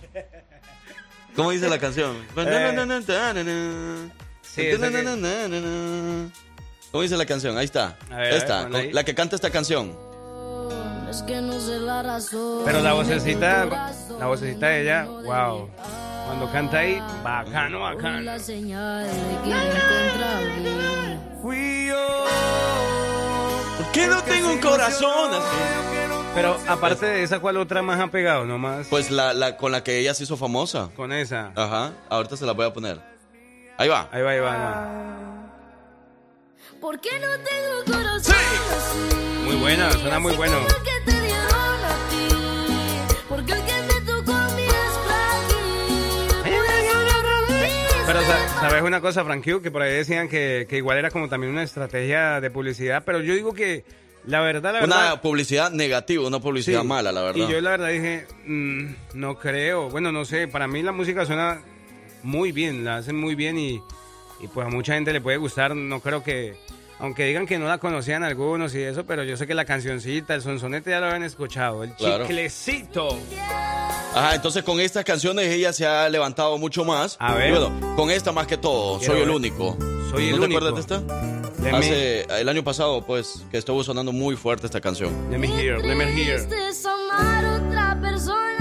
[1.36, 2.15] ¿Cómo dice la canción?
[4.54, 6.30] Sí, esa que-
[6.92, 7.58] ¿Cómo dice la canción?
[7.58, 7.98] Ahí está.
[8.10, 9.96] A ver, a ver, Esta, la que canta esta canción.
[11.10, 12.62] Es que no sé la razón.
[12.66, 13.66] Pero la vocecita,
[14.20, 15.70] la vocecita de ella, wow.
[16.26, 18.22] Cuando canta ahí, bacano, bacano.
[18.22, 21.18] La señal de que.
[21.42, 22.26] Fui yo.
[23.78, 25.58] ¿Por qué no tengo un corazón así?
[26.36, 28.46] Pero aparte de esa, ¿cuál otra más ha pegado?
[28.46, 30.89] Nomás Pues la, la con la que ella se hizo famosa.
[30.96, 31.52] con esa.
[31.56, 33.12] Ajá, ahorita se la voy a poner.
[33.77, 34.09] Ahí va.
[34.12, 35.49] Ahí va, ahí va, ahí va.
[36.79, 39.45] ¿Por qué no tengo corazón así?
[39.45, 40.57] Muy buena, suena muy bueno.
[48.05, 51.09] Pero sa- sabes una cosa, Frank Hugh, que por ahí decían que, que igual era
[51.09, 53.86] como también una estrategia de publicidad, pero yo digo que
[54.25, 55.05] la verdad, la verdad...
[55.13, 56.88] Una publicidad negativa, una publicidad Sí.
[56.88, 57.47] mala, la verdad.
[57.47, 59.89] Y yo la verdad dije, mm, no creo.
[59.89, 61.62] Bueno, no sé, para mí la música suena
[62.23, 63.81] muy bien, la hacen muy bien y,
[64.39, 65.75] y pues a mucha gente le puede gustar.
[65.75, 66.55] No creo que,
[66.99, 70.33] aunque digan que no la conocían algunos y eso, pero yo sé que la cancioncita,
[70.36, 71.83] el sonsonete ya lo habían escuchado.
[71.83, 72.25] El Claro.
[72.25, 73.17] chiclecito.
[74.15, 77.15] Ajá, entonces con estas canciones ella se ha levantado mucho más.
[77.19, 77.51] A ver.
[77.57, 79.36] Bueno, con esta más que todo, Quiero soy el ver.
[79.38, 79.77] único.
[80.12, 80.57] Soy ¿No el te único.
[80.59, 81.33] acuerdas de esta?
[81.63, 85.12] Let me, Hace el año pasado, pues, que estuvo sonando muy fuerte esta canción.
[85.31, 86.41] let me hear, let me hear.
[86.41, 88.53] Otra persona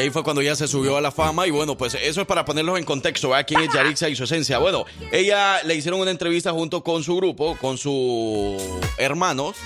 [0.00, 2.26] Y ahí fue cuando ya se subió a la fama y bueno, pues eso es
[2.26, 3.44] para ponerlos en contexto, ¿verdad?
[3.46, 4.56] ¿Quién es Yarixa y su esencia?
[4.56, 8.62] Bueno, ella le hicieron una entrevista junto con su grupo, con sus
[8.96, 9.56] hermanos.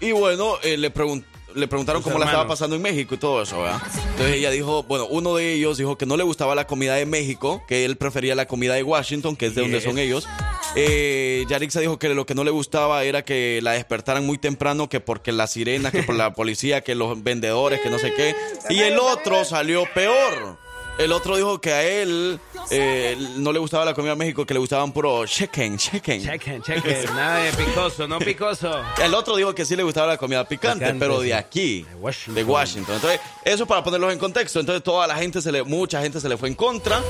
[0.00, 1.24] Y bueno, eh, le, pregun-
[1.56, 3.80] le preguntaron Sus cómo la estaba pasando en México y todo eso, ¿verdad?
[4.10, 7.06] Entonces ella dijo, bueno, uno de ellos dijo que no le gustaba la comida de
[7.06, 10.28] México, que él prefería la comida de Washington, que es de donde son ellos.
[10.74, 14.88] Eh, Yarixa dijo que lo que no le gustaba era que la despertaran muy temprano,
[14.88, 18.34] que porque las sirenas, que por la policía, que los vendedores, que no sé qué.
[18.68, 20.58] Y el otro salió peor.
[20.98, 24.54] El otro dijo que a él eh, no le gustaba la comida de México, que
[24.54, 26.22] le gustaban puro chicken, chicken.
[26.22, 27.04] Chequen, chequen.
[27.14, 28.82] Nada de picoso, no picoso.
[29.02, 31.26] El otro dijo que sí le gustaba la comida picante, Picante, pero sí.
[31.26, 32.34] de aquí, De Washington.
[32.34, 32.94] de Washington.
[32.94, 34.58] Entonces, eso es para ponerlos en contexto.
[34.58, 37.02] Entonces, toda la gente se le, mucha gente se le fue en contra.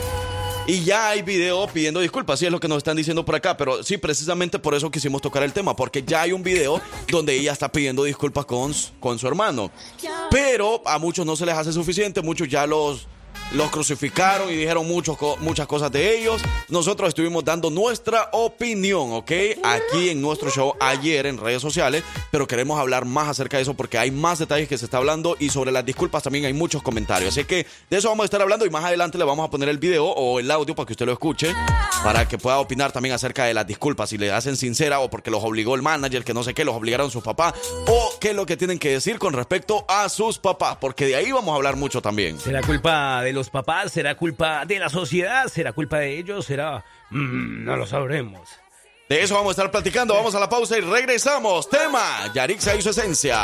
[0.66, 3.57] Y ya hay video pidiendo disculpas, sí es lo que nos están diciendo por acá,
[3.57, 7.35] pero sí, precisamente por eso quisimos tocar el tema, porque ya hay un video donde
[7.37, 9.70] ella está pidiendo disculpas con, con su hermano.
[10.29, 13.07] Pero a muchos no se les hace suficiente, muchos ya los,
[13.52, 16.42] los crucificaron y dijeron muchos muchas cosas de ellos.
[16.68, 19.32] Nosotros estuvimos dando nuestra opinión, ¿ok?
[19.62, 23.74] Aquí en nuestro show ayer en redes sociales, pero queremos hablar más acerca de eso
[23.74, 26.82] porque hay más detalles que se está hablando y sobre las disculpas también hay muchos
[26.82, 27.37] comentarios.
[27.37, 29.68] Así que de eso vamos a estar hablando y más adelante le vamos a poner
[29.68, 31.52] el video o el audio para que usted lo escuche,
[32.02, 35.30] para que pueda opinar también acerca de las disculpas, si le hacen sincera o porque
[35.30, 37.54] los obligó el manager, que no sé qué, los obligaron sus papás,
[37.87, 41.16] o qué es lo que tienen que decir con respecto a sus papás, porque de
[41.16, 42.38] ahí vamos a hablar mucho también.
[42.40, 43.92] ¿Será culpa de los papás?
[43.92, 45.46] ¿Será culpa de la sociedad?
[45.46, 46.46] ¿Será culpa de ellos?
[46.46, 46.85] ¿Será...?
[47.11, 48.49] Mm, no lo sabremos.
[49.09, 50.14] De eso vamos a estar platicando.
[50.14, 51.70] Vamos a la pausa y regresamos.
[51.70, 53.38] Tema, Yarixa y su esencia.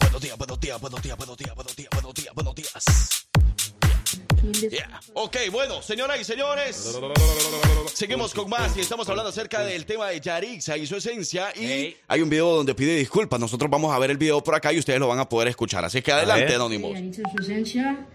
[0.00, 2.84] Buenos días, buenos días, buenos días, buenos días, buenos días, buenos días.
[4.52, 5.00] Yeah.
[5.14, 6.98] Ok, bueno, señoras y señores,
[7.94, 11.50] seguimos con más y estamos hablando acerca del tema de Yarixa y su esencia.
[11.56, 13.40] Y hay un video donde pide disculpas.
[13.40, 15.84] Nosotros vamos a ver el video por acá y ustedes lo van a poder escuchar.
[15.84, 16.54] Así que adelante.
[16.54, 16.92] Anónimos.
[16.92, 18.06] Yaritza en su esencia,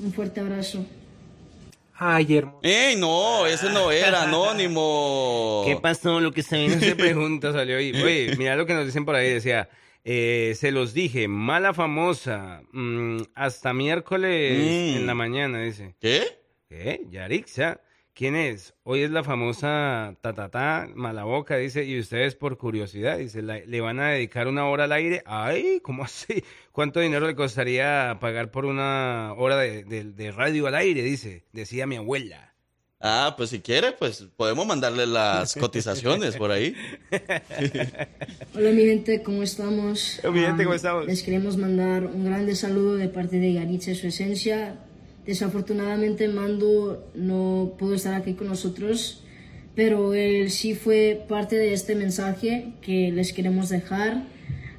[0.00, 0.84] un fuerte abrazo.
[1.94, 2.58] Ay, hermoso.
[2.62, 3.46] ¡Ey, no!
[3.46, 5.62] Ese no era Anónimo.
[5.66, 6.20] ¿Qué pasó?
[6.20, 7.92] Lo que se viene se pregunta salió ahí.
[7.92, 9.30] Oye, mira lo que nos dicen por ahí.
[9.30, 9.68] Decía,
[10.08, 14.96] eh, se los dije, mala famosa, mm, hasta miércoles Mm.
[14.98, 15.96] en la mañana, dice.
[16.00, 16.22] ¿Qué?
[16.68, 17.00] ¿Qué?
[17.10, 17.80] Yarixa.
[18.14, 18.72] ¿Quién es?
[18.84, 24.00] Hoy es la famosa Tatatá Malaboca, dice, y ustedes por curiosidad, dice, la- le van
[24.00, 25.22] a dedicar una hora al aire.
[25.26, 26.42] Ay, ¿cómo así?
[26.72, 31.02] ¿Cuánto dinero le costaría pagar por una hora de, de- de radio al aire?
[31.02, 32.54] Dice, decía mi abuela.
[33.08, 36.74] Ah, pues si quiere, pues podemos mandarle las cotizaciones por ahí.
[38.52, 40.18] Hola mi gente, ¿cómo estamos?
[40.24, 41.06] Hola, mi gente, ¿cómo Am, estamos?
[41.06, 44.74] Les queremos mandar un grande saludo de parte de Yaritza y su esencia.
[45.24, 49.22] Desafortunadamente Mando no pudo estar aquí con nosotros,
[49.76, 54.24] pero él sí fue parte de este mensaje que les queremos dejar.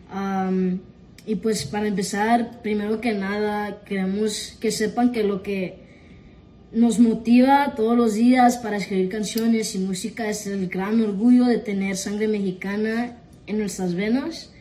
[0.09, 0.81] Am,
[1.25, 5.86] y pues para empezar, primero que nada, queremos que sepan que lo que
[6.71, 11.57] nos motiva todos los días para escribir canciones y música es el gran orgullo de
[11.59, 14.51] tener sangre mexicana en nuestras venas.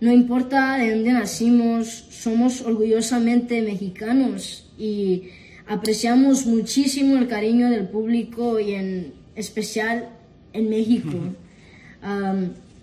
[0.00, 5.30] No importa de dónde nacimos, somos orgullosamente mexicanos y
[5.66, 10.10] apreciamos muchísimo el cariño del público y en especial
[10.52, 11.18] en México.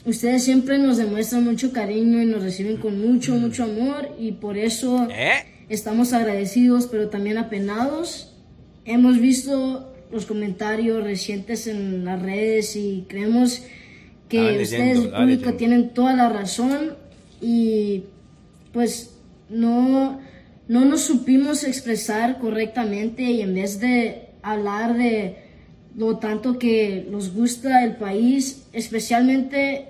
[0.06, 4.56] Ustedes siempre nos demuestran mucho cariño y nos reciben con mucho, mucho amor y por
[4.58, 5.46] eso ¿Eh?
[5.70, 8.35] estamos agradecidos pero también apenados.
[8.86, 13.64] Hemos visto los comentarios recientes en las redes y creemos
[14.30, 15.58] que Dale, ustedes, Yendo, el dale, público, Yendo.
[15.58, 16.94] tienen toda la razón
[17.42, 18.04] y
[18.72, 19.18] pues
[19.50, 20.20] no,
[20.68, 25.38] no nos supimos expresar correctamente y en vez de hablar de
[25.96, 29.88] lo tanto que nos gusta el país, especialmente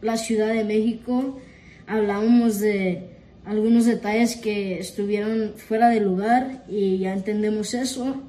[0.00, 1.38] la Ciudad de México,
[1.86, 3.13] hablábamos de
[3.44, 8.22] algunos detalles que estuvieron fuera de lugar y ya entendemos eso.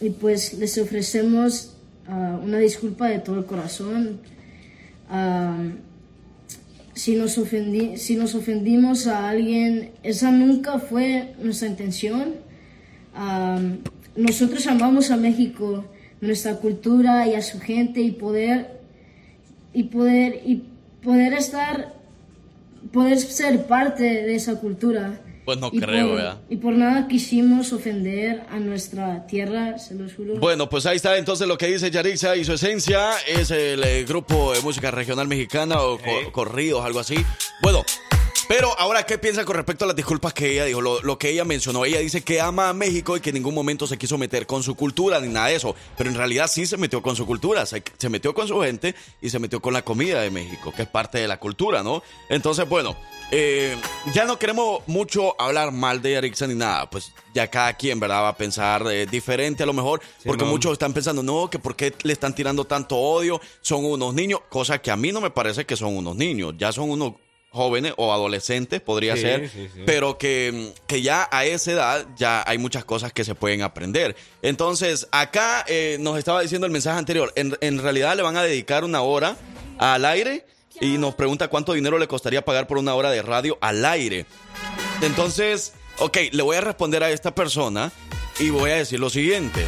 [0.00, 1.76] Y pues les ofrecemos
[2.08, 4.18] ah, una disculpa de todo el corazón.
[6.94, 12.34] Si nos, ofendi- si nos ofendimos a alguien, esa nunca fue nuestra intención.
[14.16, 15.84] Nosotros amamos a México,
[16.20, 18.80] nuestra cultura y a su gente y poder
[19.72, 20.62] y poder y
[21.02, 21.93] poder estar
[22.92, 25.20] poder ser parte de esa cultura.
[25.44, 26.38] Pues no Y creo, por- ¿verdad?
[26.48, 30.36] Y por nada quisimos ofender a nuestra tierra, se los juro.
[30.38, 34.04] Bueno, pues ahí está entonces lo que dice Yarixa y su esencia es el eh,
[34.08, 37.16] grupo de música regional mexicana o co- corridos, algo así.
[37.60, 37.84] Bueno,
[38.48, 40.80] pero ahora, ¿qué piensa con respecto a las disculpas que ella dijo?
[40.80, 43.54] Lo, lo que ella mencionó, ella dice que ama a México y que en ningún
[43.54, 46.66] momento se quiso meter con su cultura ni nada de eso, pero en realidad sí
[46.66, 49.72] se metió con su cultura, se, se metió con su gente y se metió con
[49.72, 52.02] la comida de México, que es parte de la cultura, ¿no?
[52.28, 52.96] Entonces, bueno,
[53.30, 53.76] eh,
[54.12, 58.22] ya no queremos mucho hablar mal de Yarixa ni nada, pues ya cada quien, ¿verdad?
[58.22, 60.50] Va a pensar eh, diferente a lo mejor, porque no.
[60.50, 64.40] muchos están pensando, no, que por qué le están tirando tanto odio, son unos niños,
[64.48, 67.14] cosa que a mí no me parece que son unos niños, ya son unos
[67.54, 69.82] jóvenes o adolescentes, podría Sí, ser, sí, sí.
[69.86, 74.14] pero que, que ya a esa edad ya hay muchas cosas que se pueden aprender.
[74.42, 78.42] Entonces, acá eh, nos estaba diciendo el mensaje anterior, en, en realidad le van a
[78.42, 79.36] dedicar una hora
[79.78, 80.44] al aire
[80.80, 84.26] y nos pregunta cuánto dinero le costaría pagar por una hora de radio al aire.
[85.02, 87.92] Entonces, ok, le voy a responder a esta persona
[88.40, 89.64] y voy a decir lo siguiente.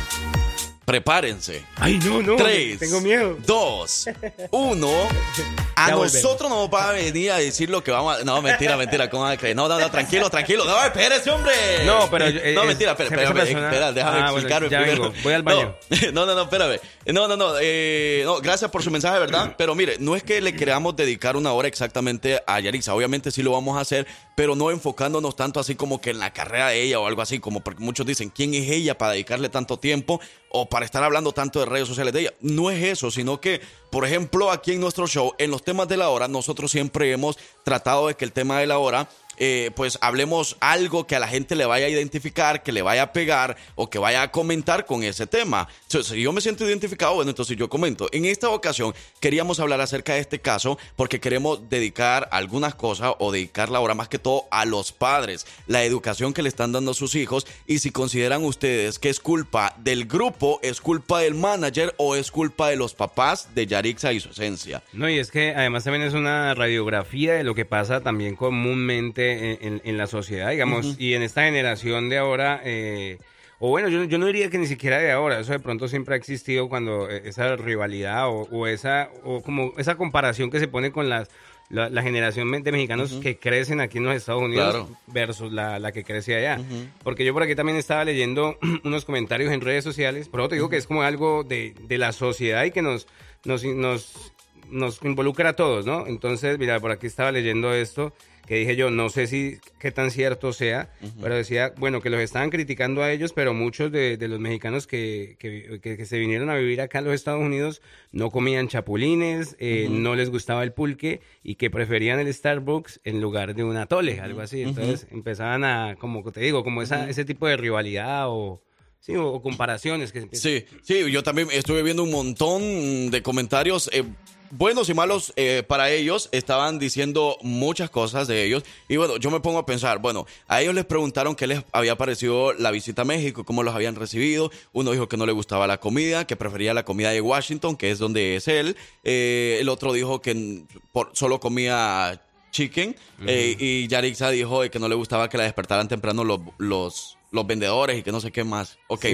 [0.87, 1.64] Prepárense.
[1.75, 2.37] Ay, no, no.
[2.37, 3.37] Tres, Tengo miedo.
[3.44, 4.07] dos,
[4.53, 4.88] uno.
[5.79, 6.14] A Ya volvemos.
[6.22, 8.25] nosotros no nos va a venir a decir lo que vamos a...
[8.25, 9.55] No, mentira, mentira, ¿cómo van a creer?
[9.55, 10.64] No, no, no, tranquilo, tranquilo.
[10.64, 11.53] No, espérese, hombre.
[11.85, 15.03] No, pero, eh, No, es- mentira, espera, espérame, persona- espera, déjame Ah, explicarme primero.
[15.11, 15.77] vengo, voy al baño.
[16.14, 16.81] No, no, no, espérame.
[17.07, 19.55] No, no, no, eh, no, gracias por su mensaje, ¿verdad?
[19.59, 22.94] Pero mire, no es que le queramos dedicar una hora exactamente a Yarixa.
[22.94, 26.33] Obviamente sí lo vamos a hacer, pero no enfocándonos tanto así como que en la
[26.33, 29.51] carrera de ella o algo así, como porque muchos dicen, ¿quién es ella para dedicarle
[29.51, 30.22] tanto tiempo
[30.57, 32.35] o para estar hablando tanto de redes sociales de ella?
[32.40, 35.97] No es eso, sino que, por ejemplo, aquí en nuestro show, en los temas de
[35.97, 39.99] la hora, nosotros siempre hemos tratado de que el tema de la hora eh, pues
[40.01, 43.57] hablemos algo que a la gente le vaya a identificar, que le vaya a pegar
[43.75, 45.68] o que vaya a comentar con ese tema.
[45.88, 48.09] So, si yo me siento identificado, bueno, entonces yo comento.
[48.12, 53.33] En esta ocasión queríamos hablar acerca de este caso porque queremos dedicar algunas cosas o
[53.33, 56.94] dedicarla ahora más que todo a los padres, la educación que le están dando a
[56.94, 61.94] sus hijos y si consideran ustedes que es culpa del grupo, es culpa del manager
[61.99, 64.83] o es culpa de los papás de Yarixa y su esencia.
[64.92, 69.26] No, y es que además también es una radiografía de lo que pasa también comúnmente
[69.33, 70.97] en, en- en la sociedad, digamos, Ujú.
[71.03, 73.19] y en esta generación de ahora, eh,
[73.59, 76.15] o bueno, yo, yo no diría que ni siquiera de ahora, eso de pronto siempre
[76.15, 80.69] ha existido cuando eh, esa rivalidad o, o esa, o como esa comparación que se
[80.69, 81.29] pone con las,
[81.71, 84.89] la, la generación de mexicanos que crecen aquí en los Estados Unidos Claro.
[85.07, 86.61] versus la, la que crece allá.
[87.03, 90.55] Porque yo por aquí también estaba leyendo unos comentarios en redes sociales, por eso te
[90.57, 93.09] digo que es como algo de, de la sociedad y que nos,
[93.45, 94.33] nos, nos,
[94.71, 96.07] nos involucra a todos, ¿no?
[96.07, 98.12] Entonces, mira, por aquí estaba leyendo esto
[98.47, 102.21] que dije yo, no sé si qué tan cierto sea, pero decía, bueno, que los
[102.21, 106.19] estaban criticando a ellos, pero muchos de, de los mexicanos que, que, que- que se
[106.19, 107.83] vinieron a vivir acá en los Estados Unidos
[108.13, 113.21] no comían chapulines, eh, no les gustaba el pulque y que preferían el Starbucks en
[113.21, 114.63] lugar de un atole, algo así.
[114.63, 118.63] Entonces empezaban a, como te digo, como esa, ese tipo de rivalidad o,
[119.01, 120.29] sí, o, comparaciones que.
[120.33, 123.89] Sí, sí, yo también estuve viendo un montón de comentarios.
[123.93, 124.05] eh,
[124.53, 128.63] buenos y malos eh, para ellos, estaban diciendo muchas cosas de ellos.
[128.89, 131.97] Y bueno, yo me pongo a pensar, bueno, a ellos les preguntaron qué les había
[131.97, 134.53] parecido la visita a México, cómo los habían recibido.
[134.73, 137.91] Uno dijo que no le gustaba la comida, que prefería la comida de Washington, que
[137.91, 138.77] es donde es él.
[139.03, 142.95] Eh, el otro dijo que por- solo comía chicken.
[143.27, 147.46] eh, y Yarixa dijo que no le gustaba que la despertaran temprano los, los, los
[147.46, 148.77] vendedores y que no sé qué más.
[148.88, 149.07] Ok.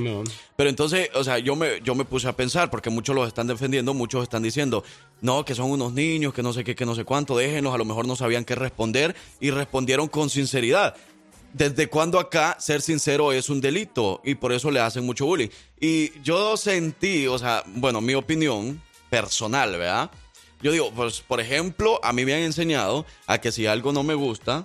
[0.56, 3.46] Pero entonces, o sea, yo me, yo me puse a pensar, porque muchos los están
[3.46, 4.82] defendiendo, muchos están diciendo,
[5.20, 7.78] no, que son unos niños, que no sé qué, que no sé cuánto, déjenlos, a
[7.78, 10.96] lo mejor no sabían qué responder y respondieron con sinceridad.
[11.52, 14.22] ¿Desde cuándo acá ser sincero es un delito?
[14.24, 15.48] Y por eso le hacen mucho bullying.
[15.78, 18.80] Y yo sentí, o sea, bueno, mi opinión
[19.10, 20.10] personal, ¿verdad?
[20.62, 24.02] Yo digo, pues, por ejemplo, a mí me han enseñado a que si algo no
[24.02, 24.64] me gusta,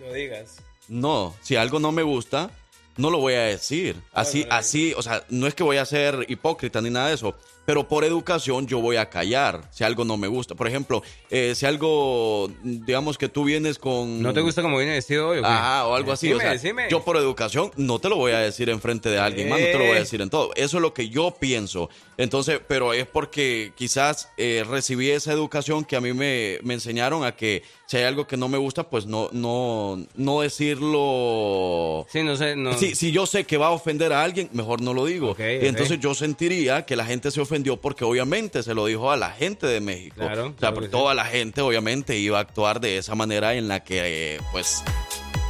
[0.00, 0.56] No digas.
[0.88, 2.50] no, si algo no me gusta,
[2.96, 3.96] no lo voy a decir.
[4.12, 7.34] Así, así, o sea, no es que voy a ser hipócrita ni nada de eso,
[7.64, 10.54] pero por educación yo voy a callar si algo no me gusta.
[10.54, 14.22] Por ejemplo, eh, si algo, digamos que tú vienes con...
[14.22, 15.40] ¿No te gusta cómo viene vestido hoy?
[15.42, 16.28] Ajá, o algo así.
[16.28, 16.86] Decime, o sea, decime.
[16.90, 19.66] yo por educación no te lo voy a decir en frente de alguien más, no
[19.66, 20.00] te lo voy a Eh.
[20.00, 20.52] decir en todo.
[20.54, 21.90] Eso es lo que yo pienso.
[22.18, 27.24] Entonces, pero es porque quizás eh, recibí esa educación que a mí me, me enseñaron
[27.24, 32.06] a que si hay algo que no me gusta, pues no, no, no decirlo.
[32.10, 32.72] Sí, no sé, no.
[32.90, 35.36] Si, si yo sé que va a ofender a alguien, mejor no lo digo.
[35.38, 39.16] Y entonces yo sentiría que la gente se ofendió porque obviamente se lo dijo a
[39.16, 40.16] la gente de México.
[40.16, 40.88] Claro, o sea, claro sí.
[40.88, 44.82] toda la gente obviamente iba a actuar de esa manera en la que, pues,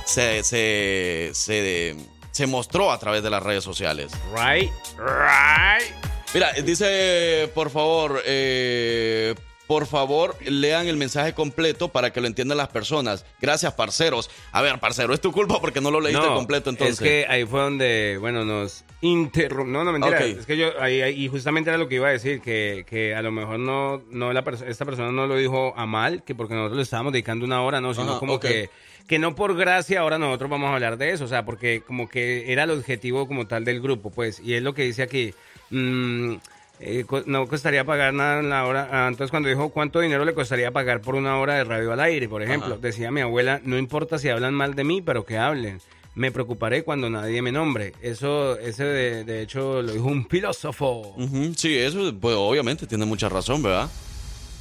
[0.04, 1.96] se, se, se,
[2.30, 4.12] se mostró a través de las redes sociales.
[4.34, 6.06] Right, right.
[6.34, 9.34] Mira, dice, por favor, eh,
[9.66, 13.24] por favor, lean el mensaje completo para que lo entiendan las personas.
[13.40, 14.30] Gracias, parceros.
[14.52, 17.00] A ver, parcero, es tu culpa porque no lo leíste No, completo entonces.
[17.00, 19.72] Es que ahí fue donde, bueno, nos interrumpimos.
[19.72, 20.24] No, no, mentira.
[20.24, 23.14] Es que yo, ahí, ahí- y justamente era lo que iba a decir, que, que
[23.14, 26.54] a lo mejor no, no la esta persona no lo dijo a mal, que porque
[26.54, 28.70] nosotros le estábamos dedicando una hora, no, sino Ajá, como que,
[29.08, 32.08] que no por gracia ahora nosotros vamos a hablar de eso, o sea, porque como
[32.08, 35.34] que era el objetivo como tal del grupo, pues, y es lo que dice aquí.
[35.70, 36.34] mm,
[36.80, 38.88] eh, co- no costaría pagar nada en la hora.
[38.90, 42.00] ah, Entonces, cuando dijo cuánto dinero le costaría pagar por una hora de radio al
[42.00, 42.78] aire, por ejemplo, Ajá.
[42.82, 45.80] decía mi abuela, no importa si hablan mal de mí, pero que hablen.
[46.14, 47.92] Me preocuparé cuando nadie me nombre.
[48.00, 51.14] Eso, ese de, de hecho lo dijo un filósofo.
[51.16, 53.88] Ujú, Sí, eso, pues obviamente tiene mucha razón, ¿verdad?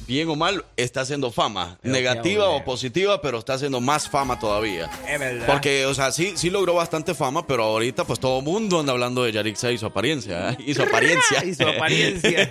[0.06, 1.78] Bien o mal, está haciendo fama.
[1.82, 4.88] Pero Negativa o positiva, pero está haciendo más fama todavía.
[5.08, 5.46] Es verdad.
[5.46, 8.92] Porque, o sea, sí, sí logró bastante fama, pero ahorita pues todo el mundo anda
[8.92, 10.50] hablando de Yarixa y su apariencia.
[10.50, 10.56] ¿eh?
[10.64, 11.44] Y su apariencia.
[11.44, 12.48] Y su apariencia.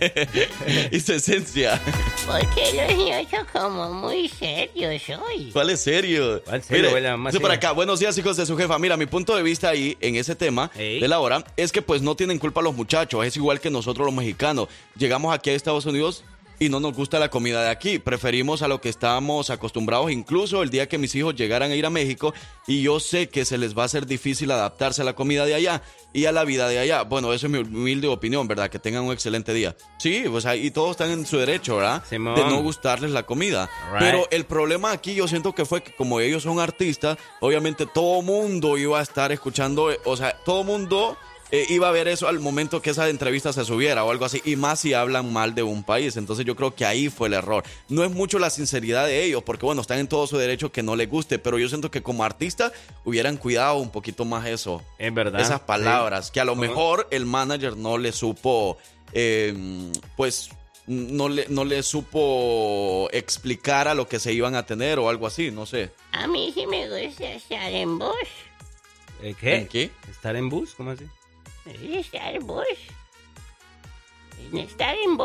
[0.91, 1.81] y su esencia.
[2.25, 5.51] Porque niños como muy serios hoy.
[5.53, 6.41] ¿Cuál es serio?
[6.43, 7.15] ¿Cuál serio, Mire?
[7.15, 7.51] Más serio.
[7.51, 8.77] acá, buenos días hijos de su jefa.
[8.79, 12.01] Mira, mi punto de vista ahí en ese tema de la hora es que pues
[12.01, 14.67] no tienen culpa los muchachos, es igual que nosotros los mexicanos.
[14.97, 16.23] Llegamos aquí a Estados Unidos
[16.59, 20.63] y no nos gusta la comida de aquí, preferimos a lo que estábamos acostumbrados, incluso
[20.63, 22.33] el día que mis hijos llegaran a ir a México
[22.67, 25.55] y yo sé que se les va a ser difícil adaptarse a la comida de
[25.55, 25.81] allá
[26.13, 27.03] y a la vida de allá.
[27.03, 28.69] Bueno, eso es mi humilde opinión, ¿verdad?
[28.69, 29.75] Que tengan un excelente día.
[29.97, 32.03] Sí, pues ahí todos están en su derecho, ¿verdad?
[32.09, 32.35] Simón.
[32.35, 33.69] De no gustarles la comida.
[33.91, 33.99] Right.
[33.99, 38.21] Pero el problema aquí yo siento que fue que como ellos son artistas, obviamente todo
[38.21, 41.17] mundo iba a estar escuchando, eh, o sea, todo mundo
[41.51, 44.41] eh, iba a ver eso al momento que esa entrevista se subiera o algo así,
[44.45, 46.17] y más si hablan mal de un país.
[46.17, 47.63] Entonces yo creo que ahí fue el error.
[47.89, 50.83] No es mucho la sinceridad de ellos, porque bueno, están en todo su derecho que
[50.83, 52.71] no les guste, pero yo siento que como artista
[53.03, 54.83] hubieran cuidado un poquito más eso.
[54.97, 55.39] Es verdad.
[55.41, 56.31] Esas palabras, Sí.
[56.33, 58.77] que a lo mejor el manager no le supo,
[59.13, 59.53] eh,
[60.17, 60.49] pues...
[60.87, 65.25] No le, no le supo explicar a lo que se iban a tener o algo
[65.25, 65.89] así, no sé.
[66.11, 68.13] A mí sí me gusta estar en bus.
[69.23, 69.55] ¿Eh, ¿Qué?
[69.55, 69.89] ¿En qué?
[70.11, 70.75] ¿Estar en bus?
[70.75, 71.05] ¿Cómo así?
[71.65, 72.45] Estar en
[74.53, 75.17] Estar en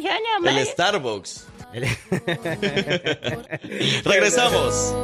[0.00, 0.66] suena El.
[0.66, 1.46] Starbucks.
[4.04, 4.94] Regresamos.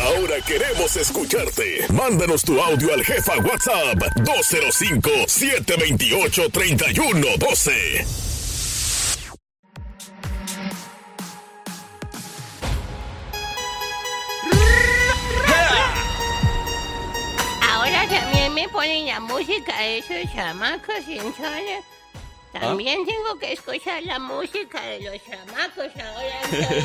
[0.00, 1.86] Ahora queremos escucharte.
[1.92, 4.00] Mándanos tu audio al jefa WhatsApp
[18.04, 18.04] 205-728-3112.
[18.04, 21.84] Ahora también me ponen la música de esos chamacos y entonces
[22.60, 23.06] también ¿Ah?
[23.06, 26.84] tengo que escuchar la música de los chamacos ahora.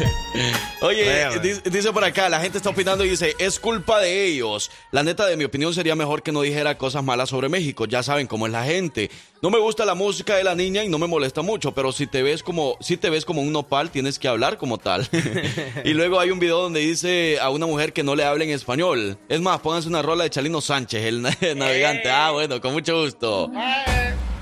[0.81, 1.39] Oye, Vea, vea.
[1.39, 4.71] di- dice por acá, la gente está opinando y dice, es culpa de ellos.
[4.91, 7.85] La neta, de mi opinión, sería mejor que no dijera cosas malas sobre México.
[7.85, 9.09] Ya saben cómo es la gente.
[9.41, 12.07] No me gusta la música de la niña y no me molesta mucho, pero si
[12.07, 15.07] te ves como, si te ves como un nopal, tienes que hablar como tal.
[15.85, 18.51] y luego hay un video donde dice a una mujer que no le hable en
[18.51, 19.17] español.
[19.29, 22.09] Es más, pónganse una rola de Chalino Sánchez, el na- navegante.
[22.09, 23.49] Ah, bueno, con mucho gusto.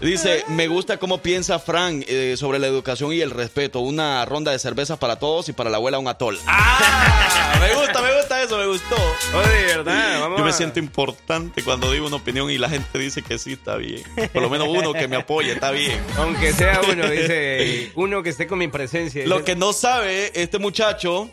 [0.01, 3.79] Dice, me gusta cómo piensa Frank eh, sobre la educación y el respeto.
[3.79, 6.37] Una ronda de cervezas para todos y para la abuela un atol.
[6.45, 7.57] ¡Ah!
[7.59, 8.95] Me gusta, me gusta eso, me gustó.
[9.33, 10.19] Oye, ¿verdad?
[10.19, 13.53] Vamos Yo me siento importante cuando digo una opinión y la gente dice que sí,
[13.53, 14.03] está bien.
[14.31, 15.99] Por lo menos uno que me apoye, está bien.
[16.17, 19.25] Aunque sea uno, dice, uno que esté con mi presencia.
[19.25, 21.31] Lo que no sabe este muchacho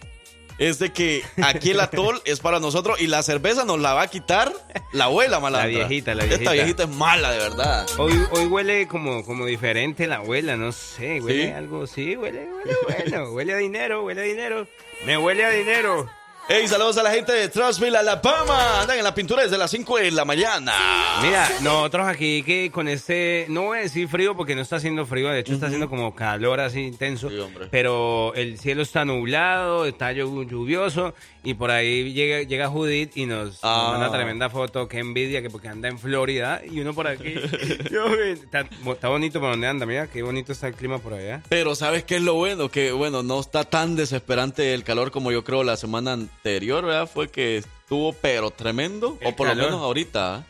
[0.59, 4.03] es de que aquí el atol es para nosotros y la cerveza nos la va
[4.03, 4.53] a quitar
[4.93, 5.71] la abuela malandra.
[5.81, 6.53] La viejita, la Esta viejita.
[6.53, 7.87] viejita es mala, de verdad.
[7.99, 11.51] Hoy, hoy huele como, como diferente la abuela, no sé, huele ¿Sí?
[11.53, 12.75] algo, sí, huele, huele
[13.11, 14.67] bueno, huele a dinero, huele a dinero,
[15.07, 16.09] me huele a dinero.
[16.47, 18.83] Hey, saludos a la gente de Trustville, Alabama.
[18.83, 20.75] Andan en la pintura desde las 5 de la mañana.
[21.23, 25.07] Mira, nosotros aquí que con este, no voy a decir frío porque no está haciendo
[25.07, 27.69] frío, de hecho está haciendo como calor así intenso, Sí, hombre.
[27.71, 33.25] pero el cielo está nublado, está llu- lluvioso y por ahí llega, llega Judith y
[33.25, 33.89] nos, nos Ah.
[33.99, 37.35] manda tremenda foto, qué envidia que porque anda en Florida y uno por aquí.
[38.35, 41.43] Está, está bonito por donde anda, mira, qué bonito está el clima por allá.
[41.49, 42.69] Pero ¿sabes qué es lo bueno?
[42.69, 46.19] Que, bueno, no está tan desesperante el calor como yo creo la semana
[46.49, 47.09] anterior, ¿verdad?
[47.13, 49.17] Fue que estuvo, pero tremendo.
[49.23, 50.45] El o por lo menos ahorita.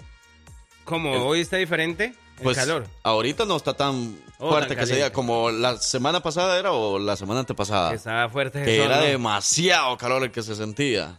[0.84, 2.86] Como El- hoy está diferente, el Pues calor.
[3.04, 5.14] ahorita no está tan Oh, fuerte tan que se diga caliente.
[5.14, 7.90] como la semana pasada era o la semana antepasada.
[7.90, 8.64] Que estaba fuerte.
[8.64, 9.02] Que eso, era ¿no?
[9.04, 11.14] demasiado calor el que se sentía.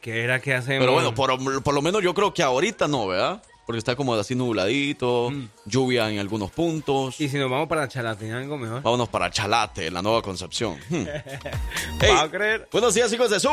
[0.00, 0.78] ¿Qué era que hacemos?
[0.80, 3.42] Pero bueno, por, por lo menos yo creo que ahorita no, ¿verdad?
[3.66, 5.32] Porque está como así nubladito,
[5.64, 7.18] lluvia en algunos puntos.
[7.18, 7.22] Mm.
[7.22, 8.82] Y si nos vamos para Chalatenango, mejor.
[8.82, 10.76] Vámonos para Chalate, la nueva concepción.
[10.90, 11.04] Hmm.
[12.10, 12.68] ¿Va a creer?
[12.70, 13.48] Buenos días, hijos de su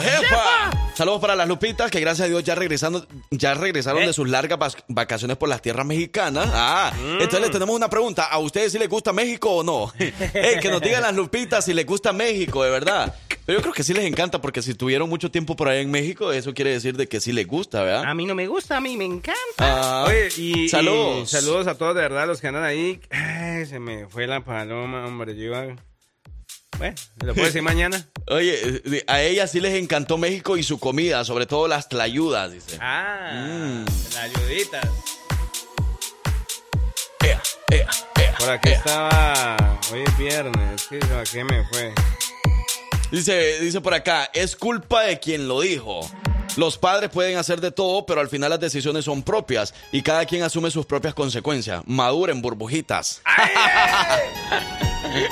[0.00, 0.70] jefa.
[0.94, 4.06] Saludos para las Lupitas, que gracias a Dios ya regresando, ya regresaron ¿Eh?
[4.06, 6.48] de sus largas vacaciones por las tierras mexicanas.
[6.52, 7.12] Ah, Mm.
[7.14, 8.24] entonces les tenemos una pregunta.
[8.24, 9.92] ¿A ustedes si les gusta México o no?
[10.60, 13.14] Que nos digan las Lupitas si les gusta México, de verdad.
[13.46, 15.90] Pero yo creo que sí les encanta, porque si tuvieron mucho tiempo por ahí en
[15.90, 18.04] México, eso quiere decir de que sí les gusta, ¿verdad?
[18.04, 19.39] A mí no me gusta, a mí me encanta.
[19.58, 21.32] Ah, Oye, y, saludos.
[21.32, 23.00] y saludos a todos, de verdad, los que andan ahí.
[23.10, 25.36] Ay, se me fue la paloma, hombre.
[25.36, 25.52] Yo.
[26.78, 28.06] Bueno, ¿lo puedo decir mañana?
[28.28, 32.78] Oye, a ella sí les encantó México y su comida, sobre todo las tlayudas, dice.
[32.80, 33.84] Ah, Mm.
[37.22, 37.88] Ea, ea,
[38.20, 39.56] ea, Por aquí estaba...
[39.92, 41.92] Hoy es viernes, ¿qué, ¿a qué me fue?
[43.10, 46.00] Dice, dice por acá, es culpa de quien lo dijo.
[46.56, 50.24] Los padres pueden hacer de todo, pero al final las decisiones son propias y cada
[50.26, 51.82] quien asume sus propias consecuencias.
[51.86, 53.22] Maduren, burbujitas.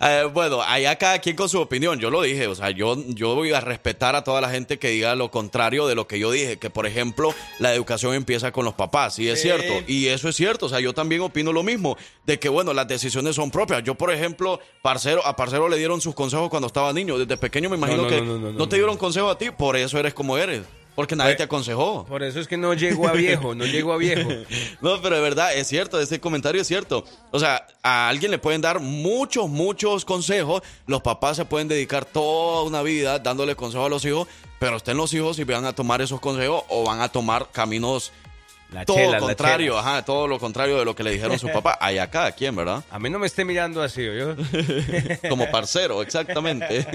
[0.00, 1.98] Eh, bueno, allá cada quien con su opinión.
[2.00, 4.88] Yo lo dije, o sea, yo, yo voy a respetar a toda la gente que
[4.88, 8.64] diga lo contrario de lo que yo dije, que por ejemplo la educación empieza con
[8.64, 9.48] los papás, y es Sí.
[9.48, 12.72] cierto, y eso es cierto, o sea, yo también opino lo mismo, de que bueno,
[12.72, 13.82] las decisiones son propias.
[13.84, 17.68] Yo, por ejemplo, Parcero, a Parcero le dieron sus consejos cuando estaba niño, desde pequeño
[17.68, 19.76] me imagino no, que no, no, no, no, no, te dieron consejo a ti, por
[19.76, 20.62] eso eres como eres,
[20.94, 22.04] porque nadie Pues- te aconsejó.
[22.04, 24.28] Por eso es que no llego a viejo, no llego a viejo.
[24.80, 27.04] No, pero de verdad, es cierto, ese comentario es cierto.
[27.30, 30.62] O sea, a alguien le pueden dar muchos, muchos consejos.
[30.86, 34.26] Los papás se pueden dedicar toda una vida dándole consejos a los hijos,
[34.58, 38.12] pero estén los hijos y van a tomar esos consejos o van a tomar caminos
[38.72, 41.48] La todo chela, la contrario, ajá, todo lo contrario de lo que le dijeron su
[41.48, 41.76] papá.
[41.80, 42.82] Allá cada quien, ¿verdad?
[42.90, 44.34] A mí no me esté mirando así, yo.
[45.28, 46.86] Como parcero, exactamente.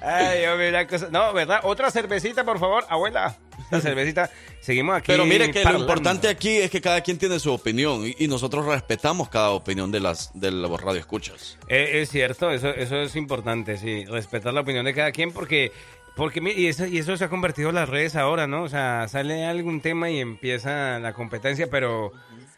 [0.00, 1.08] Ay, hombre, la cosa.
[1.10, 1.60] No, ¿verdad?
[1.62, 3.36] Otra cervecita, por favor, abuela.
[3.58, 4.30] esta cervecita.
[4.60, 5.06] Seguimos aquí.
[5.06, 8.28] Pero mire que lo importante aquí es que cada quien tiene su opinión y, y
[8.28, 11.58] nosotros respetamos cada opinión de las de los radioescuchas.
[11.68, 15.72] Eh, es cierto, eso, eso es importante, sí, respetar la opinión de cada quien porque,
[16.16, 18.62] porque y, eso, y eso se ha convertido en las redes ahora, ¿no?
[18.62, 22.12] O sea, sale algún tema y empieza la competencia, pero,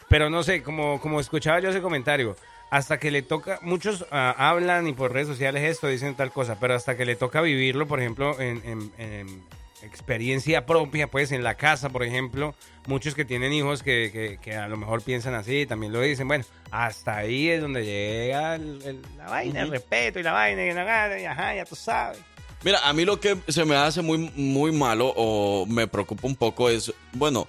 [0.09, 2.37] pero no sé, como, como escuchaba yo ese comentario,
[2.71, 6.59] hasta que le toca, muchos ah, hablan y por redes sociales esto, dicen tal cosa,
[6.61, 9.43] pero hasta que le toca vivirlo, por ejemplo, en, en- en
[9.83, 12.55] experiencia propia, pues en la casa, por ejemplo,
[12.87, 16.27] muchos que tienen hijos que, que- que a lo mejor piensan así, también lo dicen,
[16.27, 20.65] bueno, hasta ahí es donde llega el- el- la vaina, el respeto y la vaina
[20.65, 22.19] y la gana, y ajá, ya tú sabes.
[22.65, 26.35] Mira, a mí lo que se me hace muy, muy malo o me preocupa un
[26.37, 27.47] poco es, bueno,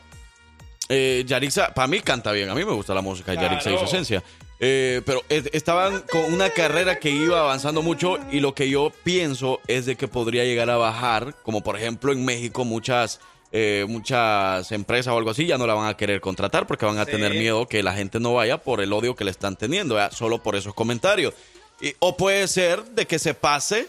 [0.90, 3.78] eh, Yarixa, para mí canta bien, a mí me gusta la música de Yarixa y
[3.78, 4.24] su esencia.
[4.60, 9.60] Eh, pero estaban con una carrera que iba avanzando mucho y lo que yo pienso
[9.68, 13.20] es de que podría llegar a bajar, como por ejemplo en México muchas
[13.52, 16.98] eh, muchas empresas o algo así ya no la van a querer contratar porque van
[16.98, 17.12] a Sí.
[17.12, 20.12] tener miedo que la gente no vaya por el odio que le están teniendo, ¿verdad?
[20.12, 21.34] solo por esos comentarios.
[21.80, 23.88] Y- o puede ser de que se pase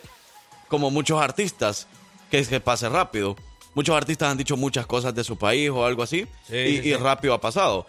[0.69, 1.87] como muchos artistas,
[2.31, 3.37] que se pase rápido.
[3.75, 6.89] Muchos artistas han dicho muchas cosas de su país o algo así Sí, y, sí,
[6.89, 7.87] y rápido ha pasado.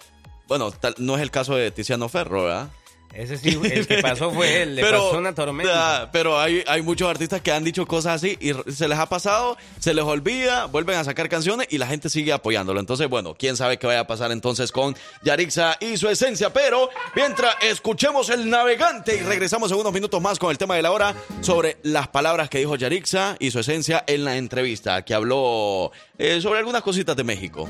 [0.48, 2.70] Bueno, tal- no es el caso de Tiziano Ferro, ¿verdad?
[3.14, 6.04] Ese sí, el que pasó fue él, le Pero, pasó una tormenta.
[6.04, 9.08] ah, pero hay, hay muchos artistas que han dicho cosas así y se les ha
[9.10, 12.80] pasado, se les olvida, vuelven a sacar canciones y la gente sigue apoyándolo.
[12.80, 16.54] Entonces, bueno, quién sabe qué vaya a pasar entonces con Yarixa y su esencia.
[16.54, 20.84] Pero mientras escuchemos el navegante y regresamos en unos minutos más con el tema de
[20.84, 25.14] la hora sobre las palabras que dijo Yarixa y su esencia en la entrevista que
[25.16, 27.68] habló eh, sobre algunas cositas de México.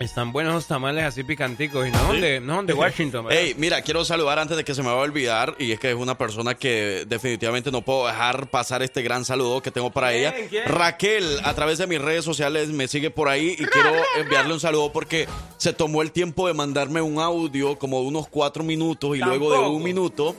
[0.00, 3.40] están buenos los tamales así picanticos y no son de, no de Washington, ¿verdad?
[3.42, 5.90] Hey, mira, quiero saludar antes de que se me vaya a olvidar, y es que
[5.90, 10.14] es una persona que definitivamente no puedo dejar pasar este gran saludo que tengo para
[10.14, 10.34] ella.
[10.48, 10.64] quién?
[10.66, 14.60] Raquel, a través de mis redes sociales, me sigue por ahí y quiero enviarle un
[14.60, 15.28] saludo porque
[15.58, 19.50] se tomó el tiempo de mandarme un audio como de unos cuatro minutos y luego
[19.50, 19.76] de Tampoco.
[19.76, 20.34] un minuto.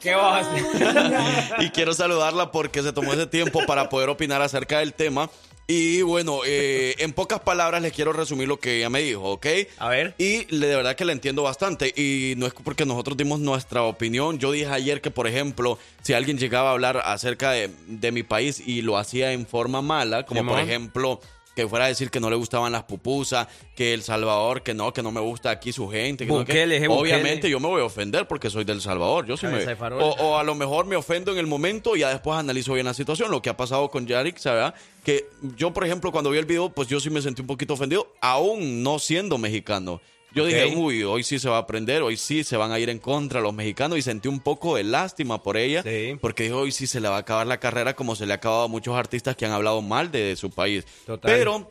[0.00, 1.54] ¿Qué vas a hacer?
[1.64, 5.30] y quiero saludarla porque se tomó ese tiempo para poder opinar acerca del tema.
[5.68, 9.46] Y bueno, eh, en pocas palabras les quiero resumir lo que ella me dijo, ¿ok?
[9.78, 10.14] A ver.
[10.16, 11.92] Y le- de verdad que la entiendo bastante.
[11.96, 14.38] Y no es porque nosotros dimos nuestra opinión.
[14.38, 18.22] Yo dije ayer que, por ejemplo, si alguien llegaba a hablar acerca de, de mi
[18.22, 21.20] país y lo hacía en forma mala, como por ejemplo
[21.56, 24.92] que fuera a decir que no le gustaban las pupusas, que El Salvador, que no,
[24.92, 26.26] que no me gusta aquí su gente.
[26.26, 27.00] Que no, que- Bukele, je, Bukele.
[27.14, 29.26] Obviamente yo me voy a ofender porque soy del Salvador.
[29.26, 29.64] Yo sí me,
[30.04, 32.84] o, o a lo mejor me ofendo en el momento y ya después analizo bien
[32.84, 33.30] la situación.
[33.30, 34.74] Lo que ha pasado con Yarik, ¿sabes?
[35.02, 35.24] Que
[35.56, 38.12] yo, por ejemplo, cuando vi el video, pues yo sí me sentí un poquito ofendido,
[38.20, 40.02] aún no siendo mexicano.
[40.36, 42.90] Yo dije, uy, hoy sí se va a aprender, hoy sí se van a ir
[42.90, 46.16] en contra los mexicanos y sentí un poco de lástima por ella, Sí.
[46.20, 48.36] porque dije, hoy sí se le va a acabar la carrera como se le ha
[48.36, 50.84] acabado a muchos artistas que han hablado mal de su país.
[51.06, 51.30] Total.
[51.32, 51.68] Pero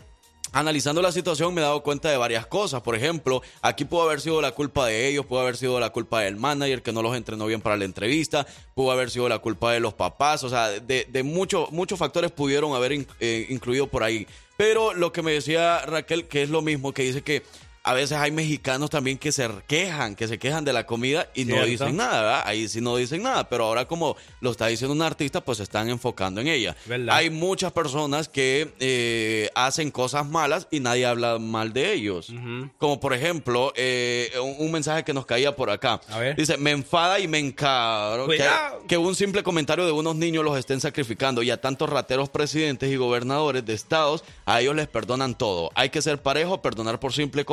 [0.51, 2.81] Analizando la situación me he dado cuenta de varias cosas.
[2.81, 6.21] Por ejemplo, aquí pudo haber sido la culpa de ellos, pudo haber sido la culpa
[6.21, 9.73] del manager que no los entrenó bien para la entrevista, pudo haber sido la culpa
[9.73, 13.87] de los papás, o sea, de, de muchos muchos factores pudieron haber in- eh, incluido
[13.87, 14.27] por ahí.
[14.55, 17.41] Pero lo que me decía Raquel, que es lo mismo, que dice que
[17.85, 21.45] a veces hay mexicanos también que se quejan, que se quejan de la comida y
[21.45, 22.43] no dicen nada, ¿verdad?
[22.45, 25.63] Ahí sí no dicen nada, pero ahora como lo está diciendo un artista, pues se
[25.63, 26.75] están enfocando en ella.
[26.87, 27.15] ¿Verdad?
[27.15, 32.33] Hay muchas personas que eh, hacen cosas malas y nadie habla mal de ellos.
[32.79, 36.01] Como por ejemplo, eh, un, un mensaje que nos caía por acá.
[36.09, 36.35] A ver.
[36.35, 38.43] Dice, me enfada y me encaro que,
[38.87, 42.91] que un simple comentario de unos niños los estén sacrificando y a tantos rateros presidentes
[42.91, 45.69] y gobernadores de estados, a ellos les perdonan todo.
[45.75, 47.45] Hay que ser parejo, perdonar por simple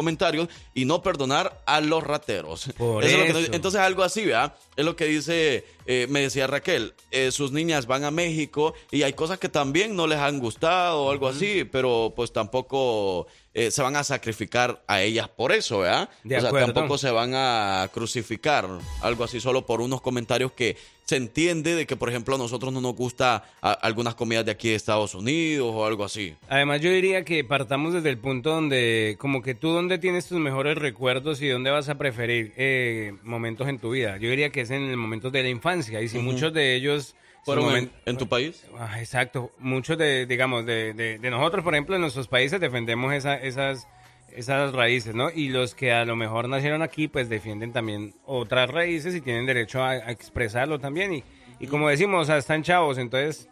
[0.75, 2.71] y no perdonar a los rateros.
[2.79, 4.55] Por Eso es que entonces algo así, ¿verdad?
[4.77, 9.03] Es lo que dice, eh, me decía Raquel, eh, sus niñas van a México y
[9.03, 13.71] hay cosas que también no les han gustado o algo así, pero pues tampoco eh,
[13.71, 16.09] se van a sacrificar a ellas por eso, ¿verdad?
[16.25, 16.73] De o sea, acuerdo.
[16.73, 18.67] tampoco se van a crucificar,
[19.03, 22.73] algo así, solo por unos comentarios que se entiende de que, por ejemplo, a nosotros
[22.73, 26.35] no nos gusta a- algunas comidas de aquí de Estados Unidos o algo así.
[26.49, 30.39] Además, yo diría que partamos desde el punto donde, como que tú dónde tienes tus
[30.39, 34.17] mejores recuerdos y dónde vas a preferir eh, momentos en tu vida.
[34.17, 36.01] Yo diría que es en el momento de la infancia.
[36.01, 37.15] Y si muchos de ellos
[37.45, 38.65] ¿Fueron su en, tu país?
[38.79, 39.53] Ah, exacto.
[39.59, 43.89] Muchos de, digamos, de, de- de nosotros, por ejemplo, en nuestros países defendemos esa- esas,
[44.33, 45.31] esas raíces, ¿no?
[45.31, 49.45] Y los que a lo mejor nacieron aquí, pues defienden también otras raíces y tienen
[49.47, 51.15] derecho a, a expresarlo también.
[51.15, 51.25] Y,
[51.59, 53.49] y como decimos, o sea, están chavos, entonces,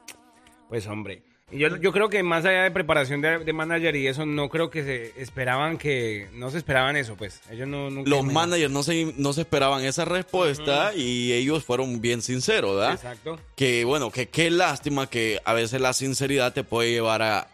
[0.68, 1.22] pues hombre.
[1.52, 4.70] Yo, yo creo que más allá de preparación de, de manager y eso, no creo
[4.70, 6.28] que se esperaban que...
[6.34, 7.40] No se esperaban eso, pues.
[7.50, 7.90] Ellos no...
[7.90, 12.76] nunca Los managers no se, no se esperaban esa respuesta y ellos fueron bien sinceros,
[12.76, 12.94] ¿verdad?
[12.94, 13.38] Exacto.
[13.56, 17.48] Que bueno, que qué lástima que a veces la sinceridad te puede llevar a,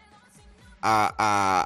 [0.81, 1.13] a,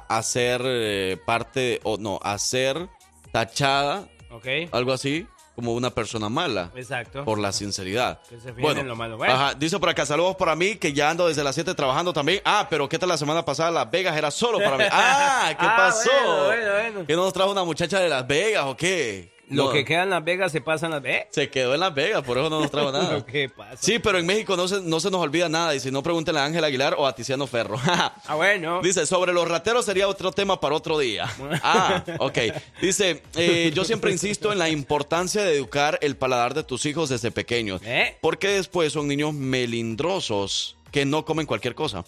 [0.06, 2.88] a, a ser eh, parte, o no, a ser
[3.30, 4.46] tachada, Ok.
[4.72, 6.70] algo así, como una persona mala.
[6.74, 7.24] Exacto.
[7.24, 8.20] Por la sinceridad.
[8.28, 9.16] Que se Bueno, en lo malo.
[9.18, 9.34] Bueno.
[9.34, 12.40] Ajá, dice por acá, saludos para mí, que ya ando desde las 7 trabajando también.
[12.44, 13.70] Ah, pero ¿qué tal la semana pasada?
[13.70, 14.84] Las Vegas era solo para mí.
[14.92, 16.10] Ah, ¿qué Ah, pasó?
[16.46, 17.06] bueno, bueno, bueno.
[17.06, 19.32] ¿Que no nos trajo una muchacha de Las Vegas o qué?
[19.52, 21.26] Lo No, que queda en Las Vegas se pasa en Las Vegas.
[21.30, 23.24] Se quedó en Las Vegas, por eso no nos trajo nada.
[23.56, 23.76] Pasa.
[23.80, 25.74] Sí, pero en México no se, no se nos olvida nada.
[25.74, 27.78] Y si no, pregúntenle a Ángel Aguilar o a Tiziano Ferro.
[28.26, 28.80] Ah, bueno.
[28.82, 31.26] Dice, sobre los rateros sería otro tema para otro día.
[31.62, 32.38] Ah, ok.
[32.80, 37.08] Dice, eh, yo siempre insisto en la importancia de educar el paladar de tus hijos
[37.08, 37.80] desde pequeños.
[37.84, 38.16] ¿Eh?
[38.20, 42.04] Porque después son niños melindrosos que no comen cualquier cosa.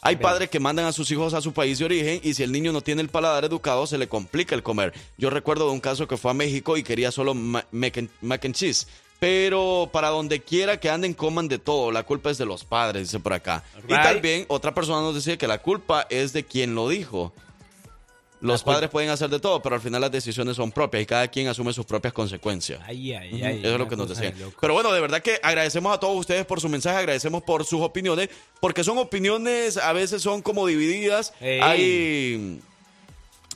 [0.00, 2.52] Hay padres que mandan a sus hijos a su país de origen y si el
[2.52, 4.92] niño no tiene el paladar educado se le complica el comer.
[5.16, 8.08] Yo recuerdo de un caso que fue a México y quería solo ma- mac and,
[8.20, 8.86] mac and cheese.
[9.18, 13.02] Pero para donde quiera que anden coman de todo, la culpa es de los padres,
[13.08, 13.64] dice por acá.
[13.88, 17.32] Y también otra persona nos decía que la culpa es de quien lo dijo.
[18.40, 21.28] Los padres pueden hacer de todo, pero al final las decisiones son propias y cada
[21.28, 22.80] quien asume sus propias consecuencias.
[22.84, 23.58] Ay, ay, ay.
[23.60, 24.34] Eso es lo que nos decían.
[24.60, 27.80] Pero bueno, de verdad que agradecemos a todos ustedes por su mensaje, agradecemos por sus
[27.80, 28.28] opiniones,
[28.60, 31.32] porque son opiniones, a veces son como divididas.
[31.40, 32.60] Hay,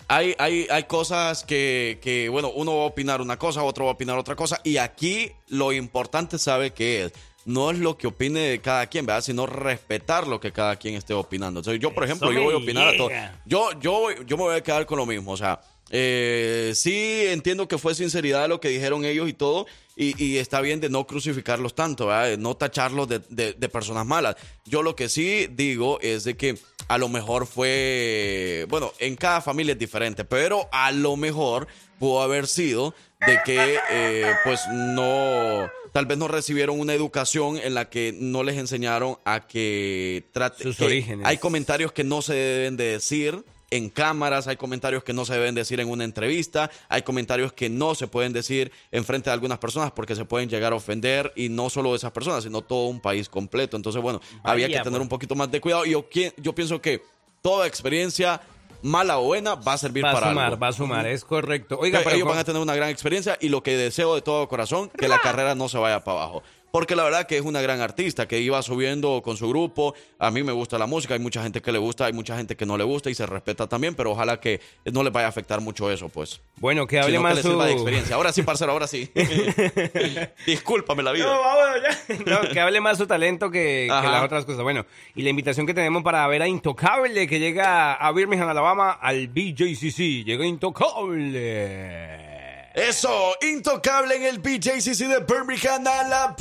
[0.09, 3.93] hay, hay, hay cosas que, que, bueno, uno va a opinar una cosa, otro va
[3.93, 7.13] a opinar otra cosa, y aquí lo importante sabe que es.
[7.45, 9.23] No es lo que opine cada quien, ¿verdad?
[9.23, 11.61] Sino respetar lo que cada quien esté opinando.
[11.61, 13.09] Entonces, yo, por ejemplo, Eso yo voy a opinar a todo.
[13.47, 15.33] Yo, yo, yo me voy a quedar con lo mismo.
[15.33, 19.67] O sea, eh, sí entiendo que fue sinceridad lo que dijeron ellos y todo.
[19.97, 22.29] Y, y está bien de no crucificarlos tanto, ¿verdad?
[22.31, 24.37] De no tacharlos de, de- de personas malas.
[24.65, 26.57] Yo lo que sí digo es de que
[26.89, 31.67] a lo mejor fue, bueno, en cada familia es diferente, pero a lo mejor
[31.99, 32.95] pudo haber sido
[33.27, 38.43] de que eh, pues no, tal vez no recibieron una educación en la que no
[38.43, 41.27] les enseñaron a que traten Sus que orígenes.
[41.27, 45.33] Hay comentarios que no se deben de decir en cámaras, hay comentarios que no se
[45.33, 49.35] deben decir en una entrevista, hay comentarios que no se pueden decir en frente de
[49.35, 52.89] algunas personas porque se pueden llegar a ofender y no solo esas personas, sino todo
[52.89, 53.79] un país completo.
[53.79, 55.01] Entonces, bueno, había que tener pues.
[55.01, 56.07] un poquito más de cuidado y yo,
[56.37, 57.03] yo pienso que
[57.41, 58.43] toda experiencia,
[58.83, 60.59] mala o buena, va a servir Va a para sumar, algo.
[60.59, 61.79] va a sumar, es correcto.
[61.81, 64.23] Oiga, pero ellos ¿cómo- van a tener una gran experiencia y lo que deseo de
[64.23, 66.43] todo corazón, que la carrera no se vaya para abajo.
[66.73, 69.95] Porque la verdad que es una gran artista que iba subiendo con su grupo.
[70.19, 72.57] A mí me gusta la música, hay mucha gente que le gusta, hay mucha gente
[72.57, 74.59] que no le gusta y se respeta también, pero ojalá que
[74.91, 76.41] no les vaya a afectar mucho eso, pues.
[76.57, 77.61] Bueno, que hable Sino más que su...
[77.61, 78.17] de experiencia.
[78.17, 79.11] Ahora sí, parcero, ahora sí.
[80.47, 81.27] Discúlpame la vida.
[81.27, 82.17] No, vámonos ya.
[82.25, 84.63] No, que hable más su talento que, que las otras cosas.
[84.63, 88.93] Bueno, y la invitación que tenemos para ver a Intocable, que llega a Birmingham, Alabama,
[88.93, 90.25] al BJCC.
[90.25, 92.32] Llega Intocable.
[92.75, 96.37] Eso, intocable en el BJCC de Birmingham, Alabama.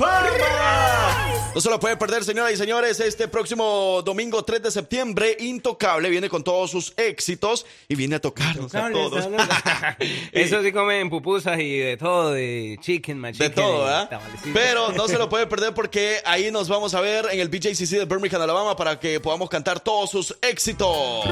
[1.54, 3.02] No se lo puede perder, señoras y señores.
[3.02, 8.22] Este próximo domingo 3 de septiembre, Intocable viene con todos sus éxitos y viene a
[8.22, 9.28] tocarnos a todos.
[10.32, 13.54] Eso sí comen pupusas y de todo, de chicken, De machicken.
[13.54, 14.10] todo, y ¿verdad?
[14.10, 14.52] tamalecitos.
[14.54, 17.98] Pero no se lo puede perder porque ahí nos vamos a ver en el BJCC
[17.98, 21.26] de Birmingham, Alabama, para que podamos cantar todos sus éxitos.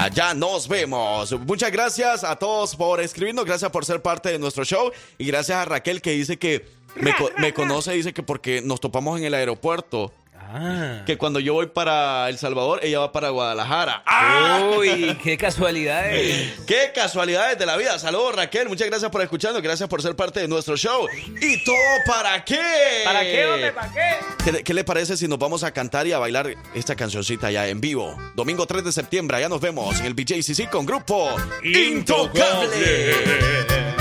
[0.00, 1.38] Allá nos vemos.
[1.40, 5.58] Muchas gracias a todos por escribirnos, gracias por ser parte de nuestro show y gracias
[5.58, 9.34] a Raquel que dice que me, me conoce, dice que porque nos topamos en el
[9.34, 10.10] aeropuerto.
[10.52, 11.02] Ah.
[11.06, 14.02] Que cuando yo voy para El Salvador, ella va para Guadalajara.
[14.76, 16.58] Uy, qué casualidades.
[16.66, 17.98] ¡Qué casualidades de la vida!
[17.98, 21.06] Saludos Raquel, muchas gracias por escucharnos, gracias por ser parte de nuestro show.
[21.40, 21.76] ¿Y todo
[22.06, 23.02] para qué?
[23.04, 23.72] ¿Para qué, hombre?
[23.72, 24.16] ¿Para qué?
[24.44, 27.68] ¿Qué, qué le parece si nos vamos a cantar y a bailar esta cancioncita ya
[27.68, 28.16] en vivo?
[28.34, 31.30] Domingo 3 de septiembre, allá nos vemos en el BJCC con grupo
[31.62, 33.14] Intocable.
[33.14, 33.99] Un,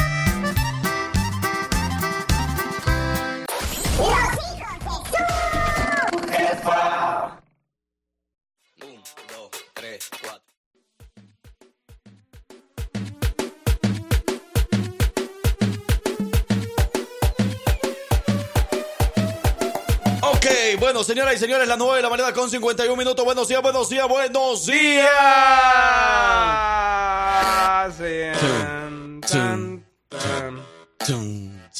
[20.79, 23.23] bueno, señoras y señores, las 9 de la mañana con 51 minutos.
[23.25, 25.09] Buenos días, buenos días, buenos días.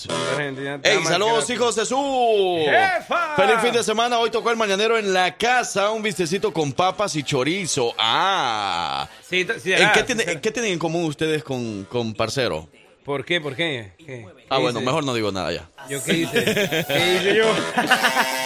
[0.08, 2.66] Aman, saludos hijos de su.
[2.66, 3.36] ¡Jefa!
[3.36, 4.20] Feliz fin de semana.
[4.20, 7.94] Hoy tocó el mañanero en la casa, un vistecito con papas y chorizo.
[7.98, 9.08] Ah.
[9.30, 12.70] Sí, sí, ¿En ah, qué, sí, tiene- qué tienen en común ustedes con, con parcero?
[13.04, 13.42] ¿Por qué?
[13.42, 13.94] ¿Por qué?
[13.98, 14.26] ¿Qué?
[14.50, 14.86] Ah, ¿Qué bueno, hice?
[14.86, 15.70] mejor no digo nada ya.
[15.90, 16.44] ¿Yo qué hice?
[16.88, 17.46] ¿Qué hice yo?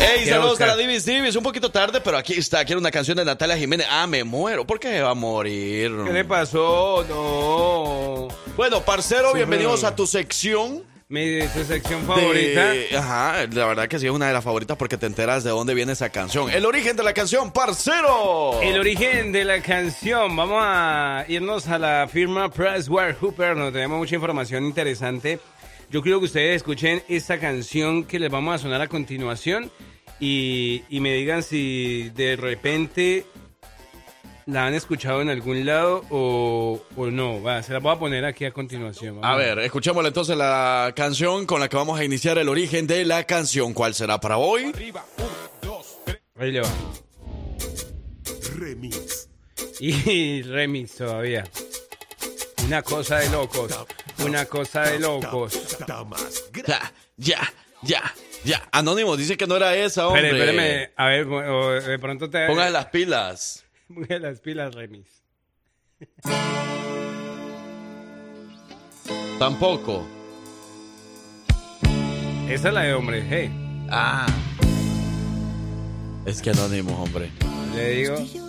[0.00, 1.36] Hey, ¿Qué, saludos a la Divis Divis.
[1.36, 2.64] Un poquito tarde, pero aquí está.
[2.64, 3.86] Quiero una canción de Natalia Jiménez.
[3.90, 4.66] Ah, me muero.
[4.66, 5.92] ¿Por qué va a morir?
[6.06, 7.04] ¿Qué le pasó?
[7.08, 8.28] No.
[8.56, 10.82] Bueno, parcero, Sí, bienvenidos pero- a tu sección.
[11.06, 12.72] Mi tu sección de- favorita.
[12.98, 15.74] Ajá, la verdad que sí es una de las favoritas porque te enteras de dónde
[15.74, 16.50] viene esa canción.
[16.50, 18.60] El origen de la canción, parcero.
[18.62, 20.34] El origen de la canción.
[20.34, 23.54] Vamos a irnos a la firma Pressware Hooper.
[23.56, 25.38] Nos tenemos mucha información interesante.
[25.94, 29.70] Yo quiero que ustedes escuchen esta canción que les vamos a sonar a continuación
[30.18, 33.24] y, y me digan si de repente
[34.46, 37.40] la han escuchado en algún lado o, o no.
[37.40, 39.20] Va, se la voy a poner aquí a continuación.
[39.20, 42.88] Vamos A ver, escuchémosle entonces la canción con la que vamos a iniciar el origen
[42.88, 43.72] de la canción.
[43.72, 44.72] ¿Cuál será para hoy?
[46.34, 46.70] Ahí le va.
[48.56, 49.28] Remix.
[49.78, 51.44] Y remix todavía.
[52.66, 53.70] Una cosa de locos.
[54.18, 55.78] Una cosa de locos.
[56.66, 57.52] Ya, ya,
[57.82, 58.68] ya, ya.
[58.72, 60.30] Anónimo dice que no era esa, hombre.
[60.30, 60.90] Espérame.
[60.96, 62.46] A ver, de pronto te.
[62.46, 63.64] Póngale las pilas.
[63.88, 65.22] Póngale las pilas, remix.
[69.38, 70.06] Tampoco.
[72.48, 73.86] Esa es la de hombre G.
[73.90, 74.26] Ah.
[76.24, 77.30] Es que anónimo, hombre.
[77.74, 78.43] Le digo.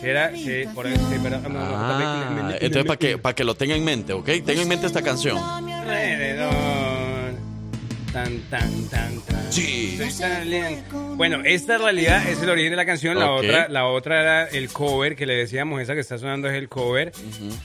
[0.00, 0.34] Si era.
[0.34, 4.12] Si, por ahí, sí, pero- Ah, entonces para que, para que lo tenga en mente,
[4.14, 4.24] ¿ok?
[4.44, 5.36] Tenga en mente esta canción.
[5.38, 6.69] Alrededor.
[8.12, 9.52] Tan, tan, tan, tan.
[9.52, 9.96] Sí.
[11.16, 13.16] Bueno, esta en realidad es el origen de la canción.
[13.18, 15.80] La, otra, la otra era el cover que le decíamos.
[15.80, 17.12] Esa que está sonando es el cover.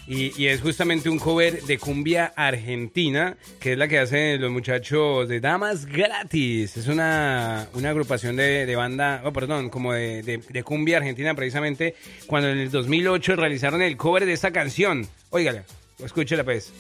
[0.08, 4.52] y, y es justamente un cover de cumbia argentina, que es la que hacen los
[4.52, 6.78] muchachos de Damas Gratis.
[6.78, 11.34] Es una, una agrupación de, de banda, oh, perdón, como de, de- de cumbia argentina,
[11.34, 11.96] precisamente
[12.28, 15.08] cuando en el 2008 realizaron el cover de esa canción.
[15.32, 15.64] Óigala,
[16.04, 16.72] escúchela pues.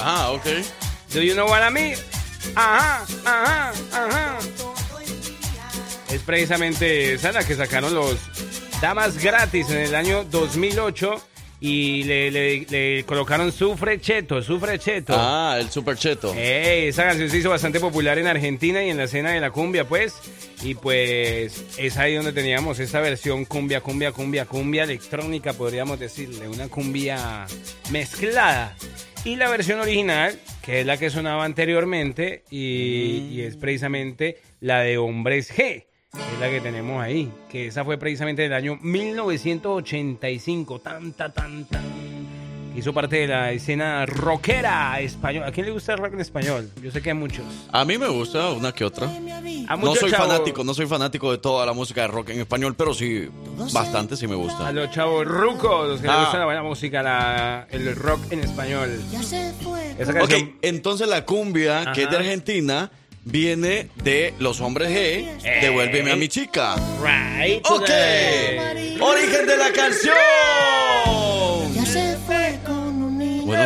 [0.00, 0.46] Ah, ok.
[1.14, 1.94] Do you know what I mean?
[2.54, 4.38] Ajá, ajá, ajá.
[6.10, 8.16] Es precisamente esa la que sacaron los
[8.80, 11.14] Damas Gratis en el año 2008
[11.60, 15.14] y le, le- le colocaron Sufre Cheto, Sufre Cheto.
[15.16, 16.34] Ah, el super cheto.
[16.34, 19.50] Ey, esa canción se hizo bastante popular en Argentina y en la escena de la
[19.52, 20.14] cumbia, pues.
[20.62, 26.48] Y pues es ahí donde teníamos esta versión cumbia, cumbia, cumbia, cumbia electrónica, podríamos decirle,
[26.48, 27.46] una cumbia
[27.90, 28.76] mezclada.
[29.24, 34.98] Y la versión original, que es la que sonaba anteriormente, y, es precisamente la de
[34.98, 40.80] Hombres G, que es la que tenemos ahí, que esa fue precisamente del año 1985,
[40.80, 42.11] tan, tan, tan, tan.
[42.74, 45.48] Hizo parte de la escena rockera española.
[45.48, 46.70] ¿A quién le gusta el rock en español?
[46.82, 47.44] Yo sé que hay muchos.
[47.70, 49.08] A mí me gusta una que otra.
[49.68, 52.74] A No soy fanático, no soy fanático de toda la música de rock en español,
[52.74, 53.28] pero sí,
[53.72, 54.72] bastante sí me A gusta.
[54.72, 56.20] los chavos rucos, los que les Ah.
[56.22, 58.90] gusta la buena música, la- el rock en español.
[59.98, 60.52] Esa Ok, canción.
[60.62, 62.16] entonces la cumbia, que es de.
[62.16, 62.90] Argentina,
[63.24, 66.76] viene de los hombres G, Devuélveme a mi chica.
[67.02, 67.64] Right.
[67.66, 67.90] Ok,
[69.00, 71.21] origen de la canción.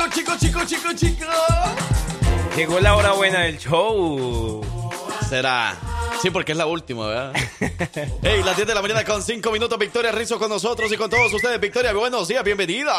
[0.00, 1.26] Chico, chico, chico, chico, chico, chico.
[2.56, 4.62] Llegó la hora buena del show.
[5.28, 5.76] Será.
[6.22, 7.34] Sí, porque es la última, ¿verdad?
[8.22, 9.78] Hey, las 10 de la mañana con 5 minutos.
[9.78, 11.60] Victoria Rizzo con nosotros y con todos ustedes.
[11.60, 12.94] Victoria, buenos días, bienvenida.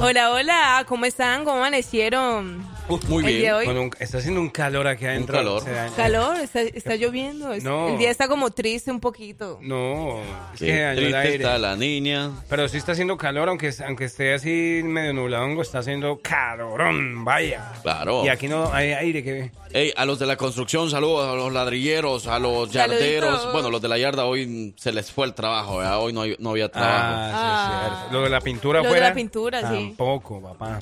[0.00, 1.44] Hola, hola, ¿cómo están?
[1.44, 2.71] ¿Cómo amanecieron?
[3.08, 3.54] Muy El día de bien.
[3.54, 5.36] hoy- Con un- está haciendo un calor aquí adentro.
[5.36, 5.62] calor.
[5.62, 7.52] Se da- Calor, está, está lloviendo.
[7.52, 7.88] es- No.
[7.88, 9.58] El día está como triste un poquito.
[9.62, 10.18] No,
[10.52, 11.34] es Qué que dañó el triste aire.
[11.36, 12.30] está la niña.
[12.50, 17.72] Pero sí está haciendo calor, aunque, aunque esté así medio nublado, está haciendo calorón, vaya.
[17.82, 18.24] Claro.
[18.24, 19.50] Y aquí no hay aire que...
[19.74, 23.50] Hey, a los de la construcción, saludos a los ladrilleros, a los yarderos.
[23.52, 25.98] Bueno, los de la yarda hoy se les fue el trabajo, ¿verdad?
[25.98, 26.92] Hoy no, hay- no había trabajo.
[27.00, 27.88] Ah, sí, Ah.
[28.02, 28.12] cierto.
[28.18, 29.08] Lo de la pintura Lo de afuera.
[29.08, 29.64] la pintura, sí.
[29.96, 30.80] Tampoco, papá.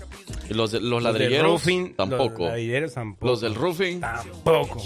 [0.49, 2.49] Y los, de- los ladrilleros, roofing, tampoco.
[2.57, 3.27] Los tampoco.
[3.27, 4.01] Los del roofing.
[4.01, 4.83] Tampoco.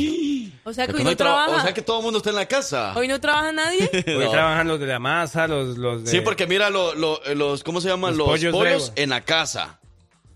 [0.65, 1.57] O sea que hoy no trabaja.
[1.57, 2.93] o sea que todo el mundo está en la casa.
[2.97, 3.91] Hoy no trabaja nadie.
[4.07, 4.31] Hoy No.
[4.31, 6.11] trabajan los de la masa, los, los de...
[6.11, 8.17] Sí, porque mira lo- lo- los, ¿cómo se llaman?
[8.17, 9.81] Los Los, pollos en la casa.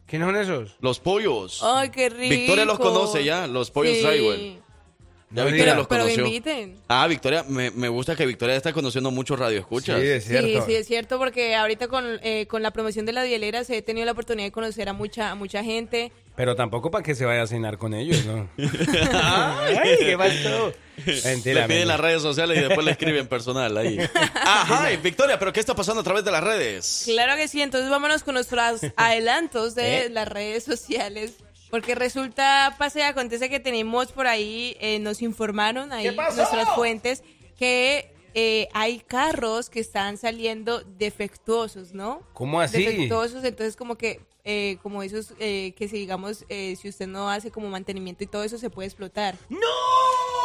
[0.06, 0.76] ¿Quiénes son esos?
[0.80, 1.60] Los pollos.
[1.62, 2.30] Ay, qué rico.
[2.30, 4.58] Victoria los conoce ya, los pollos Sí.
[5.30, 6.26] Ya Victoria los Pero que conoció.
[6.26, 6.78] inviten.
[6.88, 10.00] Ah, Victoria, me, me gusta que Victoria está conociendo muchos radioescuchas.
[10.00, 10.48] Sí, es cierto.
[10.48, 13.82] Sí, sí, es cierto, porque ahorita con, eh, con la promoción de las hieleras he
[13.82, 17.24] tenido la oportunidad de conocer a mucha, a mucha gente Pero tampoco para que se
[17.24, 18.48] vaya a cenar con ellos, ¿no?
[18.56, 20.72] Ay, ¿qué pasó?
[21.24, 23.98] Mentira, le piden las redes sociales y después le escriben personal ahí.
[24.34, 27.02] Ajá, y Victoria, pero ¿qué está pasando a través de las redes?
[27.06, 30.10] Claro que sí, entonces vámonos con nuestros adelantos de ¿Eh?
[30.10, 31.34] las redes sociales.
[31.70, 37.24] Porque resulta, pasa y acontece que tenemos por ahí, eh, nos informaron ahí nuestras fuentes
[37.58, 42.22] que eh, hay carros que están saliendo defectuosos, ¿no?
[42.32, 42.84] ¿Cómo así?
[42.84, 44.20] Defectuosos, entonces como que,
[44.50, 48.26] eh, como esos eh, que si digamos, eh, si usted no hace como mantenimiento y
[48.26, 49.36] todo eso se puede explotar.
[49.50, 49.58] ¡No!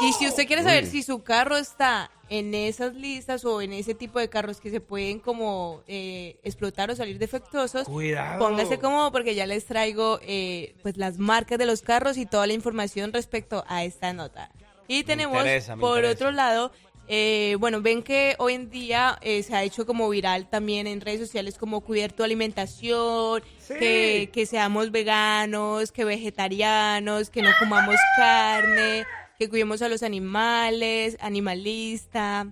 [0.02, 0.90] Y si usted quiere saber Uy.
[0.90, 4.82] si su carro está en esas listas o en ese tipo de carros que se
[4.82, 8.40] pueden como eh, explotar o salir defectuosos, Cuidado.
[8.40, 12.46] póngase cómodo porque ya les traigo eh, pues las marcas de los carros y toda
[12.46, 14.52] la información respecto a esta nota.
[14.90, 16.74] Y tenemos interesa, me por otro lado,
[17.08, 21.02] eh, bueno, ven que hoy en día eh, se ha hecho como viral también en
[21.02, 27.96] redes sociales como cuidar tu alimentación, que, que seamos veganos, que vegetarianos, que no comamos
[28.16, 29.06] carne,
[29.38, 32.48] que cuidemos a los animales, animalista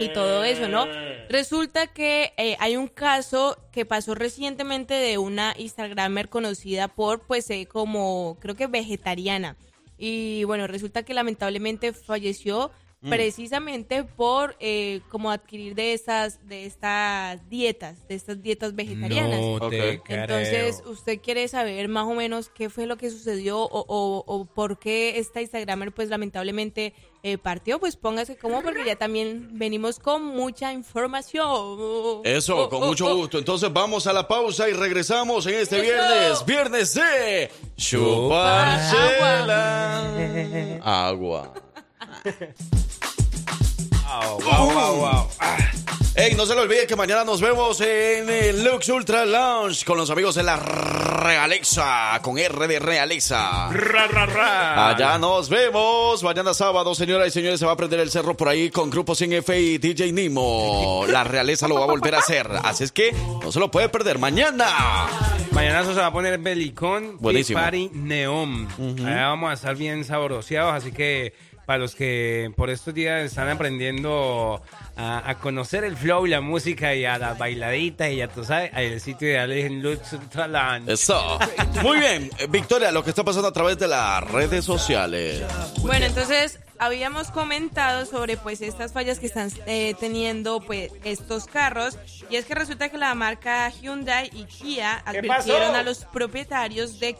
[0.00, 0.86] y todo eso, ¿no?
[1.28, 7.48] Resulta que eh, hay un caso que pasó recientemente de una Instagramer conocida por, pues,
[7.50, 9.56] eh, como, creo que vegetariana.
[9.98, 12.70] Y bueno, resulta que lamentablemente falleció
[13.06, 13.10] Mm.
[13.10, 19.40] precisamente por eh, como adquirir de estas de estas dietas, de estas dietas vegetarianas.
[19.40, 20.90] No te Entonces, creo.
[20.90, 24.78] usted quiere saber más o menos qué fue lo que sucedió o, o- o por
[24.78, 30.24] qué esta Instagramer pues lamentablemente eh, partió, pues póngase como porque ya también venimos con
[30.24, 32.20] mucha información.
[32.24, 33.16] Eso, Oh, con oh, mucho oh.
[33.16, 33.38] gusto.
[33.38, 35.82] Entonces vamos a la pausa y regresamos en este Eso.
[35.84, 36.44] viernes.
[36.46, 40.80] Viernes de Chupar Chela.
[40.82, 41.52] Agua.
[44.06, 45.28] Wow, wow, wow, wow.
[46.16, 49.98] Ey, no se le olvide que mañana nos vemos en el Lux Ultra Lounge con
[49.98, 53.68] los amigos de la Realexa, con R de Realexa.
[53.70, 54.88] Ra, ra, ra.
[54.88, 56.22] Allá nos vemos.
[56.22, 59.12] Mañana sábado, señoras y señores, se va a prender el cerro por ahí con Grupo
[59.12, 61.04] 100F y DJ Nimo.
[61.06, 62.48] La realeza lo va a volver a hacer.
[62.64, 64.18] Así es que no se lo puede perder.
[64.18, 64.66] Mañana.
[65.52, 67.60] Mañana se va a poner Belicón, Buenísimo.
[67.60, 68.68] Party Neon.
[69.06, 71.34] Allá vamos a estar bien sabroseados, así que
[71.66, 74.62] para los que por estos días están aprendiendo
[74.96, 78.44] a, a conocer el flow y la música y a las bailaditas y ya tú
[78.44, 80.16] sabes, el sitio ideal es en Lux.
[80.86, 81.38] Eso.
[81.82, 82.30] Muy bien.
[82.48, 85.42] Victoria, lo que está pasando a través de las redes sociales.
[85.82, 91.98] Bueno, entonces habíamos comentado sobre pues estas fallas que están eh, teniendo pues estos carros
[92.30, 97.16] y es que resulta que la marca Hyundai y Kia advirtieron a los propietarios de,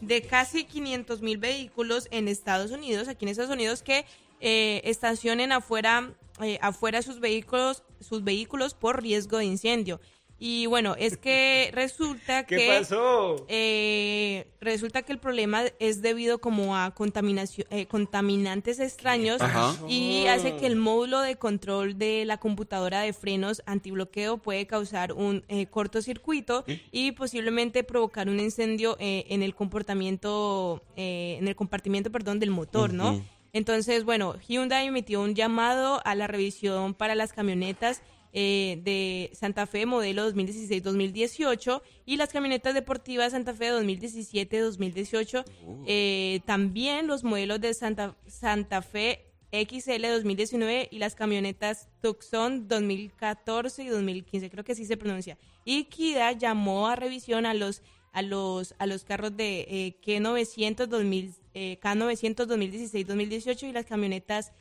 [0.00, 4.04] de casi 500 mil vehículos en Estados Unidos, aquí en Estados Unidos, que
[4.40, 10.00] eh, estacionen afuera, eh, afuera sus vehículos, sus vehículos por riesgo de incendio.
[10.38, 13.46] Y bueno, es que resulta ¿Qué que pasó?
[13.48, 19.74] eh, resulta que el problema es debido como a contaminación, eh, contaminantes extraños Ajá.
[19.88, 25.12] y hace que el módulo de control de la computadora de frenos antibloqueo puede causar
[25.12, 31.56] un eh, cortocircuito y posiblemente provocar un incendio eh, en el comportamiento, eh, en el
[31.56, 33.24] compartimiento, perdón, del motor, ¿no?
[33.52, 38.02] Entonces, bueno, Hyundai emitió un llamado a la revisión para las camionetas
[38.38, 45.42] eh, de Santa Fe modelo 2016-2018 y las camionetas deportivas Santa Fe 2017-2018.
[45.86, 53.84] Eh, también los modelos de Santa, Santa Fe XL 2019 y las camionetas Tucson 2014
[53.84, 55.38] y 2015, creo que así se pronuncia.
[55.64, 57.80] Y Kia llamó a revisión a los
[58.12, 63.86] a los a los carros de eh, K900 2000 eh, K900 2016 2018 y las
[63.86, 64.52] camionetas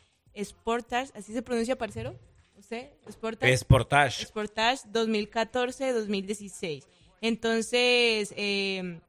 [0.41, 2.17] Sportage, así se pronuncia, parcero.
[2.65, 2.89] ¿Usted?
[3.11, 3.57] Sportage.
[3.57, 4.25] Sportage.
[4.25, 6.83] Sportage 2014-2016.
[7.21, 8.99] Entonces, eh,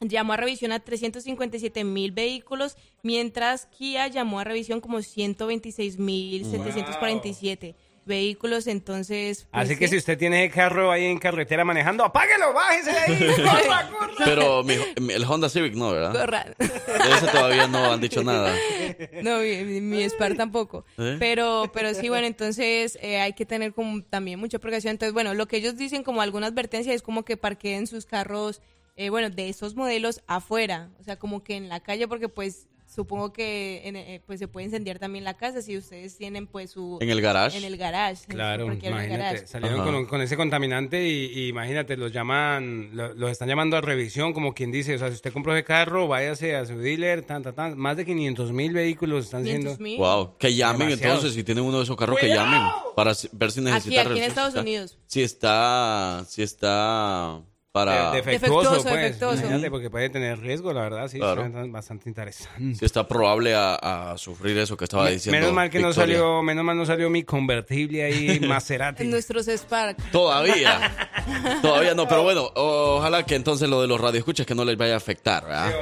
[0.00, 6.44] llamó a revisión a 357 mil vehículos, mientras Kia llamó a revisión como 126 mil
[6.44, 7.74] 747
[8.04, 8.66] vehículos.
[8.66, 9.92] Entonces, pues, Así que sí.
[9.92, 13.34] si usted tiene ese carro ahí en carretera manejando, apáguelo, bájese de ahí.
[13.36, 14.24] corra, corra.
[14.24, 16.12] Pero mi- el Honda Civic no, ¿verdad?
[16.12, 16.44] Corra.
[16.58, 18.54] De ese todavía no han dicho nada.
[19.22, 20.84] No, mi, mi- tampoco.
[20.98, 21.16] ¿Eh?
[21.18, 24.92] Pero, pero sí, bueno, entonces eh, hay que tener como también mucha precaución.
[24.92, 28.60] Entonces, bueno, lo que ellos dicen como alguna advertencia es como que parqueen sus carros,
[28.96, 32.66] eh, bueno, de esos modelos afuera, o sea, como que en la calle, porque pues
[32.94, 36.70] supongo que en, eh, pues se puede incendiar también la casa si ustedes tienen pues
[36.72, 36.98] su...
[37.00, 37.56] ¿En el garage?
[37.56, 38.24] En el garage.
[38.28, 39.46] en- Claro, cualquier imagínate, garage.
[39.46, 43.80] salieron con, con ese contaminante y, y imagínate, los llaman, lo- los están llamando a
[43.80, 47.22] revisión, como quien dice, o sea, si usted compró ese carro, váyase a su dealer,
[47.22, 49.76] tan, tan, tan, más de 500 mil vehículos están siendo...
[49.98, 51.14] Wow, que llamen Demasiado.
[51.14, 52.60] entonces si tienen uno de esos carros que llamen
[52.94, 54.98] para ver si Aquí, necesita aquí en Estados si está- Unidos.
[55.06, 57.40] Si está, si está
[57.72, 58.10] para...
[58.10, 58.94] De- defectuoso, Defectuoso, pues.
[58.96, 59.38] defectuoso.
[59.40, 61.18] Imagínate, porque puede tener riesgo, la verdad, sí.
[61.18, 61.40] Claro.
[61.42, 62.74] suena bastante interesante.
[62.78, 63.74] Sí está probable a,
[64.12, 66.84] a sufrir eso que estaba Me- diciendo menos mal que no salió, menos mal no
[66.84, 69.02] salió mi convertible ahí Maserati.
[69.04, 69.96] En nuestros Spark.
[70.12, 70.92] Todavía.
[71.62, 74.94] Todavía no, pero bueno, ojalá que entonces lo de los radioescuchas que no les vaya
[74.94, 75.72] a afectar, ¿verdad?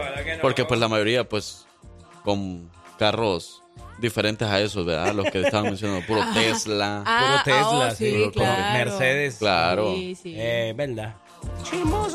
[0.41, 1.66] Porque pues la mayoría pues
[2.24, 3.62] con carros
[3.99, 5.12] diferentes a esos, ¿verdad?
[5.14, 7.03] Los que estaban mencionando, puro Tesla.
[7.05, 8.72] Ah, Puro Tesla, oh, sí, puro claro.
[8.78, 9.36] Mercedes.
[9.38, 9.95] Claro.
[9.95, 10.34] Sí, sí.
[10.38, 11.16] Eh, verdad.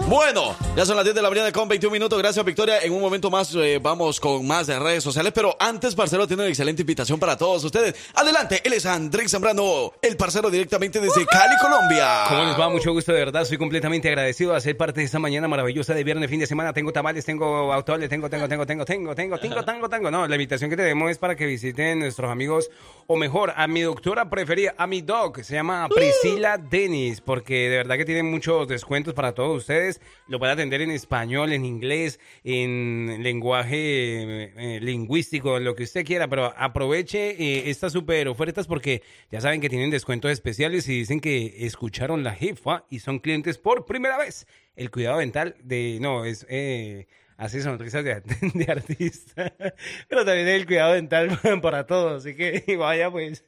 [0.07, 2.19] Bueno, ya son las 10 de la mañana con 21 minutos.
[2.19, 2.79] Gracias, Victoria.
[2.81, 5.31] En un momento más eh, vamos con más de redes sociales.
[5.33, 7.95] Pero antes, parcero, tiene una excelente invitación para todos ustedes.
[8.13, 12.25] Adelante, él es Andrés Zambrano, el parcero directamente desde Cali, Colombia.
[12.27, 12.69] ¿Cómo les va?
[12.69, 13.45] Mucho gusto, de verdad.
[13.45, 16.71] Soy completamente agradecido de ser parte de esta mañana maravillosa de viernes, fin de semana.
[16.71, 20.11] Tengo tamales, tengo autoles, tengo, tengo, tengo, tengo, tengo, tengo, tengo, tengo, tengo.
[20.11, 22.69] No, la invitación que tenemos es para que visiten nuestros amigos,
[23.07, 25.41] o mejor, a mi doctora preferida, a mi doc.
[25.41, 30.01] Se llama Priscila Denis, porque de verdad que tiene muchos descuentos para todos ustedes.
[30.27, 36.05] Lo pueden atender en español, en inglés, en lenguaje eh, eh, lingüístico, lo que usted
[36.05, 39.01] quiera, pero aproveche eh, estas super ofertas porque
[39.31, 43.57] ya saben que tienen descuentos especiales y dicen que escucharon la jefa y son clientes
[43.57, 44.45] por primera vez.
[44.75, 47.07] El cuidado dental de, no, es, eh,
[47.37, 48.21] hace sonrisas de,
[48.53, 49.53] de artista,
[50.07, 53.43] pero también el cuidado dental para todos, así que vaya pues.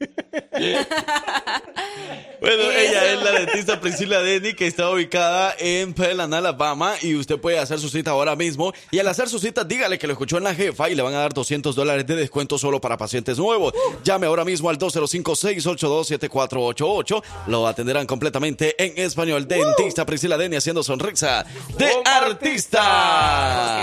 [2.40, 7.40] Bueno, ella es la dentista Priscila Denny que está ubicada en Pearland, Alabama y usted
[7.40, 10.38] puede hacer su cita ahora mismo y al hacer su cita dígale que lo escuchó
[10.38, 13.38] en la jefa y le van a dar 200 dólares de descuento solo para pacientes
[13.38, 13.74] nuevos.
[14.04, 17.24] Llame ahora mismo al 205-682-7488.
[17.48, 19.48] Lo atenderán completamente en español.
[19.48, 21.46] Dentista Priscila Denny haciendo sonrisa
[21.78, 23.77] de artista.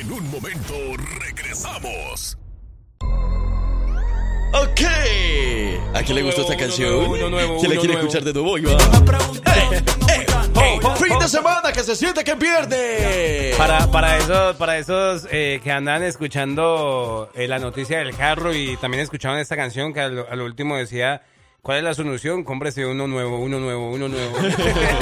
[0.00, 0.74] En un momento
[1.20, 2.36] regresamos.
[4.52, 4.80] Ok.
[5.94, 7.12] ¿A quién le gustó esta canción?
[7.60, 8.58] ¿Quién la quiere escuchar de nuevo?
[8.58, 8.72] Iba.
[8.72, 9.82] Eh,
[10.60, 13.54] eh, oh, fin de semana que se siente que pierde.
[13.56, 18.76] Para, para esos, para esos eh, que andan escuchando eh, la noticia del carro y
[18.78, 21.22] también escuchaban esta canción que al, al último decía,
[21.68, 22.44] ¿cuál es la solución?
[22.44, 24.38] Cómprese uno nuevo, uno nuevo, uno nuevo.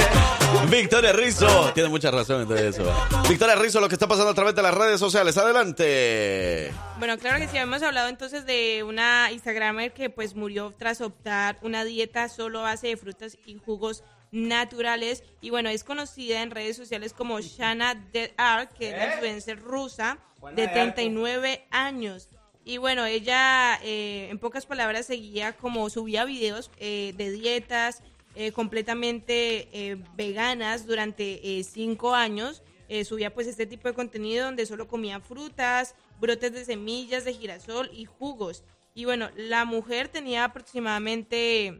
[0.69, 1.71] Victoria Rizzo.
[1.73, 2.83] Tiene mucha razón en todo eso.
[3.29, 5.37] Victoria Rizzo, lo que está pasando a través de las redes sociales.
[5.37, 6.73] Adelante.
[6.99, 11.57] Bueno, claro que sí, hemos hablado entonces de una Instagramer que pues murió tras optar
[11.61, 16.51] una dieta solo a base de frutas y jugos naturales y bueno, es conocida en
[16.51, 20.17] redes sociales como Shana Dead Art, que es la influencer rusa
[20.53, 22.27] de 39 años.
[22.67, 28.03] Y bueno, ella eh, en pocas palabras seguía como subía videos eh, de dietas
[28.35, 32.63] eh, completamente eh, veganas durante eh, cinco años.
[32.89, 37.35] Eh, subía pues este tipo de contenido donde solo comía frutas, brotes de semillas de
[37.35, 38.65] girasol y jugos.
[38.93, 41.79] Y bueno, la mujer tenía aproximadamente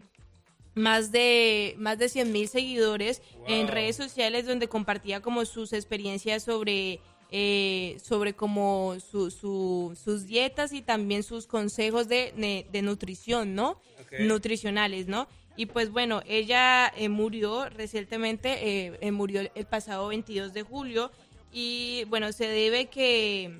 [0.73, 6.43] más de más de 100 mil seguidores en redes sociales donde compartía como sus experiencias
[6.43, 7.01] sobre
[7.31, 13.53] eh, sobre como su, su- sus dietas y también sus consejos de, de- de nutrición,
[13.55, 13.81] ¿no?
[14.27, 15.27] Nutricionales, ¿no?
[15.55, 18.49] Y pues bueno, ella eh, murió recientemente,
[18.87, 21.11] eh, eh, murió el pasado 22 de julio
[21.51, 23.51] y bueno, se debe que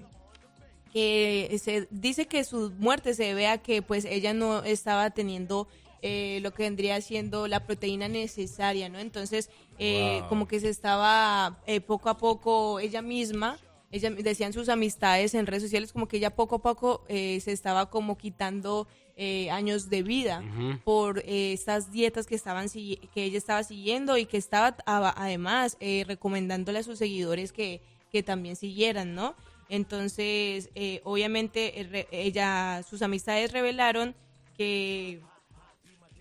[0.94, 5.68] que se dice que su muerte se debe a que pues ella no estaba teniendo
[6.02, 9.00] eh, lo que vendría siendo la proteína necesaria, ¿no?
[9.00, 10.30] Entonces, eh, Wow.
[10.30, 13.58] como que se estaba eh, poco a poco ella misma,
[13.92, 17.52] ella decían sus amistades en redes sociales, como que ella poco a poco eh, se
[17.54, 20.44] estaba como quitando eh, años de vida
[20.84, 26.04] por eh, estas dietas que estaban que ella estaba siguiendo y que estaba además eh,
[26.06, 27.82] recomendándole a sus seguidores que,
[28.12, 29.36] que también siguieran, ¿no?
[29.70, 34.16] Entonces, eh, obviamente, ella, sus amistades revelaron
[34.58, 35.22] que,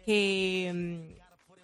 [0.06, 1.16] que mm,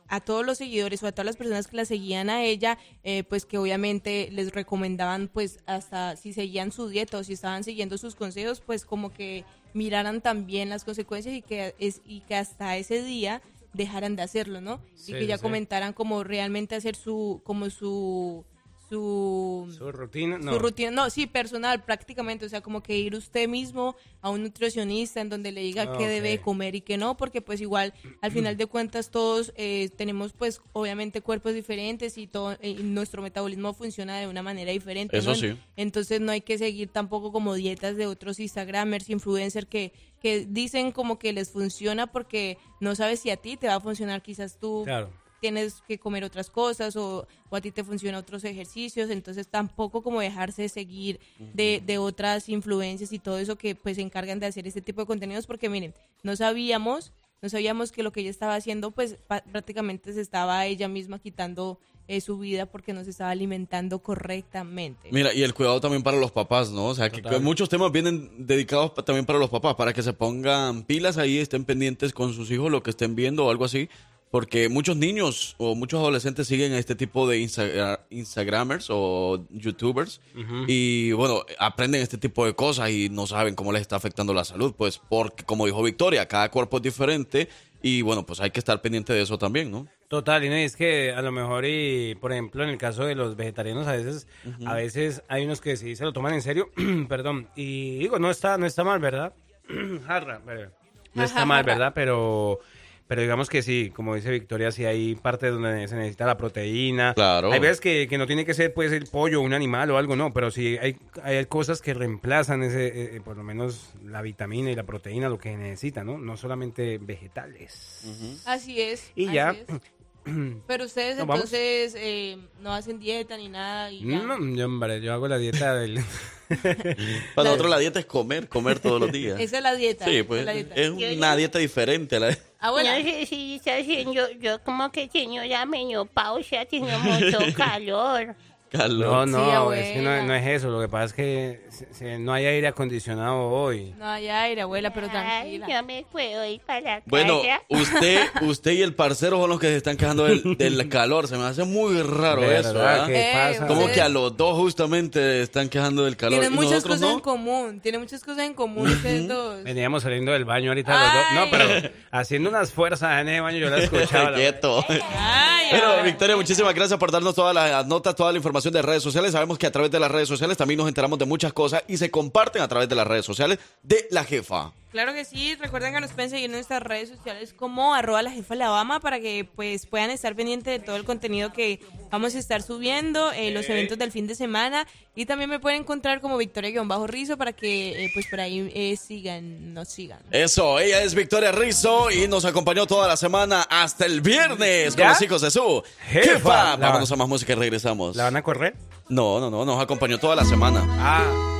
[0.08, 3.24] a todos los seguidores o a todas las personas que la seguían a ella, eh,
[3.24, 7.96] pues que obviamente les recomendaban, pues hasta si seguían su dieta o si estaban siguiendo
[7.96, 12.76] sus consejos, pues como que miraran también las consecuencias y que, es, y que hasta
[12.76, 13.40] ese día
[13.72, 14.82] dejaran de hacerlo, ¿no?
[14.94, 15.42] Sí, y que ya sí.
[15.42, 18.44] comentaran como realmente hacer su, como su,
[18.92, 20.52] su, Su rutina, no.
[20.52, 24.42] su rutina, no, sí, personal prácticamente, o sea, como que ir usted mismo a un
[24.42, 28.32] nutricionista en donde le diga qué debe comer y qué no, porque pues igual al
[28.32, 33.22] final de cuentas todos eh, tenemos pues obviamente cuerpos diferentes y todo eh, y nuestro
[33.22, 35.16] metabolismo funciona de una manera diferente.
[35.16, 35.36] Eso ¿no?
[35.36, 35.58] sí.
[35.76, 40.92] Entonces no hay que seguir tampoco como dietas de otros Instagramers, influencers que, que dicen
[40.92, 44.58] como que les funciona porque no sabes si a ti te va a funcionar, quizás
[44.58, 45.21] tú Claro.
[45.42, 50.00] Tienes que comer otras cosas o, o a ti te funcionan otros ejercicios, entonces tampoco
[50.02, 51.18] como dejarse seguir
[51.52, 55.00] de, de otras influencias y todo eso que pues se encargan de hacer este tipo
[55.02, 57.12] de contenidos porque miren, no sabíamos
[57.42, 61.18] no sabíamos que lo que ella estaba haciendo, pues pa- prácticamente se estaba ella misma
[61.18, 65.08] quitando eh, su vida porque no se estaba alimentando correctamente.
[65.10, 66.86] Mira, y el cuidado también para los papás, ¿no?
[66.86, 70.12] O sea, que, que muchos temas vienen dedicados también para los papás, para que se
[70.12, 73.88] pongan pilas ahí, estén pendientes con sus hijos, lo que estén viendo o algo así.
[74.32, 80.20] Porque muchos niños o muchos adolescentes siguen a este tipo de Insta- Instagramers o YouTubers
[80.66, 84.44] y, bueno, aprenden este tipo de cosas y no saben cómo les está afectando la
[84.44, 84.74] salud.
[84.76, 87.48] Pues porque, como dijo Victoria, cada cuerpo es diferente
[87.82, 89.86] y, bueno, pues hay que estar pendiente de eso también, ¿no?
[90.08, 93.14] Total, y no, es que a lo mejor, y por ejemplo, en el caso de
[93.14, 94.26] los vegetarianos, a veces,
[94.66, 96.70] a veces hay unos que sí se lo toman en serio,
[97.08, 99.34] perdón, y digo, no está, no está mal, ¿verdad?
[100.06, 100.70] Jarra, pero-
[101.14, 101.92] no está mal, ¿verdad?
[101.94, 102.60] Pero,
[103.06, 107.14] pero digamos que sí, como dice Victoria, sí hay partes donde se necesita la proteína.
[107.14, 107.52] Claro.
[107.52, 110.16] Hay veces que, que no tiene que ser, pues, el pollo, un animal o algo,
[110.16, 114.70] no, pero sí hay, hay cosas que reemplazan ese, eh, por lo menos la vitamina
[114.70, 116.18] y la proteína, lo que necesita, ¿no?
[116.18, 118.40] No solamente vegetales.
[118.44, 119.10] Así es.
[119.14, 119.50] Y así ya.
[119.50, 119.80] es.
[120.66, 123.90] Pero ustedes entonces eh, no hacen dieta ni nada.
[123.90, 124.22] Y ya.
[124.22, 126.00] No, yo, hombre, yo hago la dieta del...
[127.34, 129.36] Para nosotros la dieta es comer, comer todos los días.
[129.40, 130.04] Esa es la dieta.
[130.04, 130.74] Sí, pues es la dieta.
[130.74, 132.20] es una dieta diferente.
[132.20, 132.36] La...
[132.62, 132.96] Abuela.
[132.96, 135.08] No sé si haciendo, yo como que
[135.44, 138.36] la menopausia, tengo mucho calor.
[138.72, 140.70] No, no, Sí, es que no, no es eso.
[140.70, 143.94] Lo que pasa es que se- se- no hay aire acondicionado hoy.
[143.98, 145.12] No hay aire, abuela, pero Ay,
[145.58, 145.66] tranquila.
[145.68, 147.62] yo me puedo ir para la Bueno, casa.
[147.68, 151.28] usted, usted y el parcero son los que se están quejando del, del calor.
[151.28, 152.60] Se me hace muy raro ¿Verdad?
[152.60, 152.74] eso.
[152.74, 153.06] ¿verdad?
[153.06, 153.66] ¿Qué Eh, pasa?
[153.66, 156.40] Como que a los dos justamente están quejando del calor.
[156.40, 157.22] Tienen muchas cosas en no.
[157.22, 157.80] común.
[157.80, 159.62] Tienen muchas cosas en común ustedes dos.
[159.64, 161.24] Veníamos saliendo del baño ahorita los dos.
[161.34, 164.30] No, pero haciendo unas fuerzas en ese baño yo la escuchaba.
[164.30, 164.84] la- Quieto.
[164.88, 166.02] Ay, Bueno.
[166.04, 169.32] Victoria, muchísimas gracias por darnos todas las notas, toda la información de redes sociales.
[169.32, 171.96] Sabemos que a través de las redes sociales también nos enteramos de muchas cosas y
[171.96, 174.72] se comparten a través de las redes sociales de la jefa.
[174.92, 178.30] Claro que sí, recuerden que nos pueden seguir en nuestras redes sociales como arroba la
[178.30, 181.80] jefa Alabama para que pues puedan estar pendientes de todo el contenido que
[182.10, 184.86] vamos a estar subiendo, eh, los eventos del fin de semana
[185.16, 189.72] y también me pueden encontrar como Victoria-Rizo para que eh, pues por ahí eh, sigan,
[189.72, 190.20] nos sigan.
[190.30, 195.04] Eso, ella es Victoria Rizzo y nos acompañó toda la semana hasta el viernes con
[195.04, 195.08] ¿Ya?
[195.08, 196.32] los hijos de su Jefa.
[196.34, 196.76] jefa.
[196.76, 198.14] Vámonos a más música y regresamos.
[198.14, 198.74] ¿La van a correr?
[199.08, 200.84] No, no, no, nos acompañó toda la semana.
[200.98, 201.51] Ah.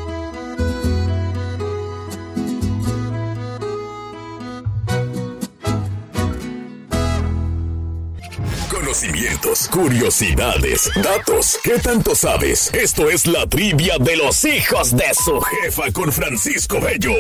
[8.93, 11.59] Conocimientos, curiosidades, datos.
[11.65, 12.71] ¿Qué tanto sabes?
[12.75, 17.15] Esto es la trivia de los hijos de su jefa con Francisco Bello.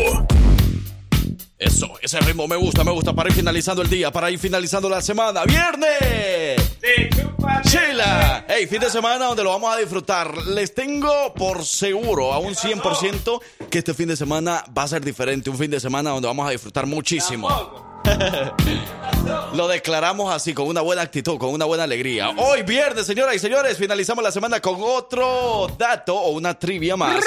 [1.58, 4.90] Eso, ese ritmo me gusta, me gusta para ir finalizando el día, para ir finalizando
[4.90, 5.44] la semana.
[5.44, 6.60] ¡Viernes!
[7.62, 8.44] Chela.
[8.46, 10.36] Hey, fin de semana donde lo vamos a disfrutar.
[10.48, 15.02] Les tengo por seguro, a un 100%, que este fin de semana va a ser
[15.02, 15.48] diferente.
[15.48, 17.91] Un fin de semana donde vamos a disfrutar muchísimo.
[19.54, 22.30] Lo declaramos así, con una buena actitud, con una buena alegría.
[22.36, 27.24] Hoy viernes, señoras y señores, finalizamos la semana con otro dato o una trivia más.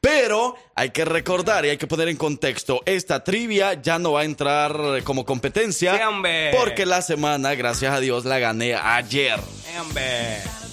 [0.00, 4.20] Pero hay que recordar y hay que poner en contexto, esta trivia ya no va
[4.20, 9.40] a entrar como competencia Sí, porque la semana, gracias a Dios, la gané ayer.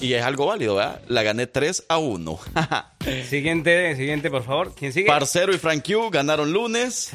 [0.02, 1.00] Y es algo válido, ¿verdad?
[1.08, 2.38] La gané 3 a 1.
[3.28, 4.74] Siguiente, siguiente, por favor.
[4.74, 5.06] ¿Quién sigue?
[5.06, 7.10] Parcero y Frank Q ganaron lunes.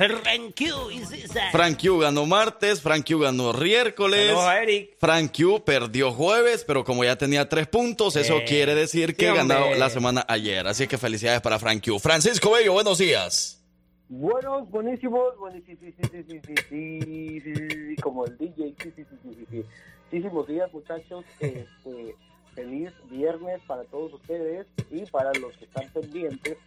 [1.52, 2.82] Frank Q ganó martes.
[2.82, 4.36] Frank Q ganó miércoles.
[5.00, 9.76] Frank Q perdió jueves, pero como ya tenía tres puntos, eso quiere decir que ganó
[9.76, 10.68] la semana ayer.
[10.68, 12.00] Así que felicidades para Frank Q.
[12.00, 13.54] Francisco Bello, buenos días.
[14.10, 16.24] Buenos, buenísimos, buenísimos, sí,
[16.70, 19.66] sí, sí, como el DJ, sí, sí, sí, sí, sí,
[20.10, 21.26] muchísimos días, muchachos.
[21.42, 22.16] Este
[22.58, 26.58] feliz viernes para todos ustedes y para los que están pendientes,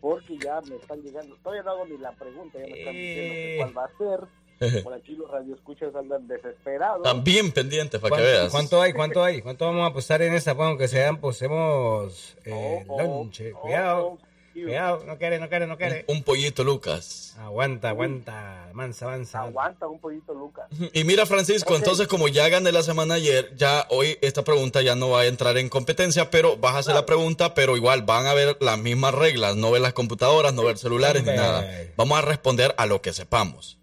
[0.00, 3.34] porque ya me están llegando, todavía no hago ni la pregunta, ya me están diciendo
[3.34, 7.02] que cuál va a ser, por aquí los radioescuchas andan desesperados.
[7.02, 8.52] También pendientes para que ¿Cuánto, veas.
[8.52, 8.92] cuánto hay?
[8.94, 9.42] ¿Cuánto hay?
[9.42, 10.54] ¿Cuánto vamos a apostar en esta?
[10.54, 14.18] Bueno, que sean, posemos eh, Oh, oh, oh, Cuidado,
[14.54, 16.04] no quiere, no quiere, no quiere.
[16.08, 17.34] Un pollito, Lucas.
[17.38, 18.68] Aguanta, aguanta.
[18.72, 19.42] Mansa, mansa.
[19.42, 20.66] Aguanta un poquito, Lucas.
[20.92, 24.94] Y mira, Francisco, entonces como ya gané la semana ayer, ya hoy esta pregunta ya
[24.94, 28.26] no va a entrar en competencia, pero vas a hacer la pregunta, pero igual van
[28.26, 31.68] a ver las mismas reglas, no ver las computadoras, no ver celulares ni nada.
[31.96, 33.78] Vamos a responder a lo que sepamos.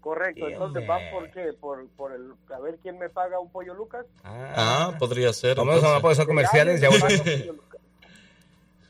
[0.00, 3.72] Correcto, entonces van por qué, por, por el, a ver quién me paga un pollo,
[3.72, 4.04] Lucas.
[4.24, 5.56] Ah, podría ser.
[5.56, 6.02] Vamos a entonces.
[6.02, 6.80] pues, comerciales.
[6.80, 7.14] Ya Paga voy.
[7.14, 7.80] un pollo, Lucas.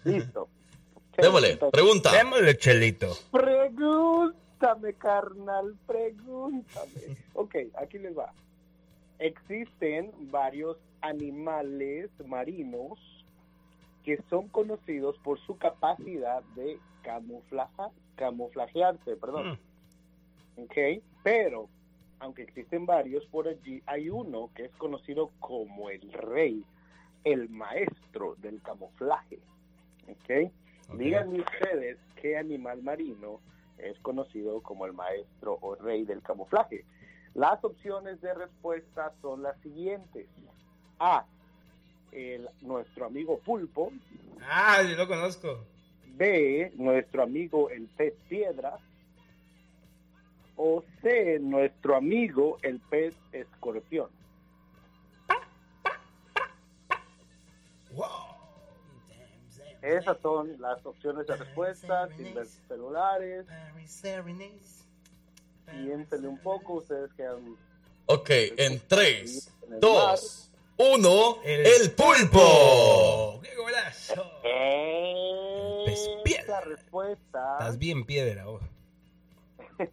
[0.04, 0.48] Listo.
[1.16, 2.12] Démosle, pregunta.
[2.12, 3.16] Démosle, chelito.
[3.30, 7.16] Pregúntame, carnal, pregúntame.
[7.34, 8.32] Ok, aquí les va.
[9.18, 12.98] Existen varios animales marinos
[14.04, 19.58] que son conocidos por su capacidad de camuflaja, camuflajearse, perdón.
[20.56, 21.68] Ok, pero
[22.20, 26.64] aunque existen varios por allí, hay uno que es conocido como el rey,
[27.24, 29.38] el maestro del camuflaje.
[30.92, 30.98] ¿Ok?
[30.98, 33.40] Díganme ustedes qué animal marino
[33.78, 36.84] es conocido como el maestro o rey del camuflaje.
[37.34, 40.26] Las opciones de respuesta son las siguientes.
[40.98, 41.24] A.
[42.12, 43.90] El, nuestro amigo pulpo.
[44.42, 45.64] Ah, yo lo conozco.
[46.14, 46.72] B.
[46.76, 48.78] Nuestro amigo el pez piedra.
[50.56, 51.38] O C.
[51.40, 54.08] Nuestro amigo el pez escorpión.
[59.82, 63.46] Esas son las opciones de respuesta, sin ver celulares.
[65.66, 67.56] Piénsenle un poco, ustedes quedan
[68.06, 73.40] Ok, en 3, en el 2, 1, el pulpo.
[73.42, 74.30] ¡Qué golazo!
[76.46, 77.56] La respuesta.
[77.58, 78.62] Estás bien piedra, vos.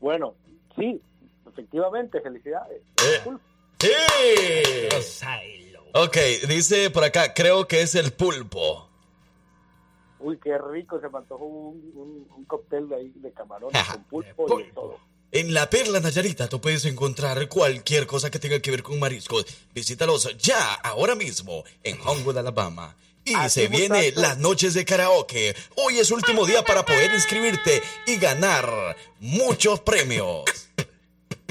[0.00, 0.34] bueno,
[0.76, 1.00] sí,
[1.46, 2.82] efectivamente, felicidades.
[3.78, 3.88] Sí.
[5.94, 6.16] Ok,
[6.48, 8.88] dice por acá, creo que es el pulpo.
[10.20, 14.04] Uy, qué rico, se me antojó un, un, un cóctel de, ahí de camarones con
[14.04, 14.98] pulpo y de todo.
[15.30, 19.44] En la Perla Nayarita tú puedes encontrar cualquier cosa que tenga que ver con mariscos.
[19.74, 22.96] Visítalos ya, ahora mismo, en Homewood, Alabama.
[23.24, 24.22] Y Así, se viene muchachos.
[24.22, 25.54] las noches de karaoke.
[25.76, 30.44] Hoy es último día para poder inscribirte y ganar muchos premios.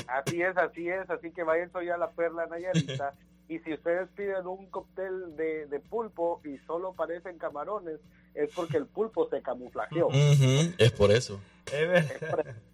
[0.07, 3.13] Así es, así es, así que vayan hoy a la Perla Nayarita.
[3.49, 7.99] y si ustedes piden un cóctel de, de pulpo y solo parecen camarones,
[8.33, 10.09] es porque el pulpo se camuflajeó.
[10.77, 11.39] Es por eso.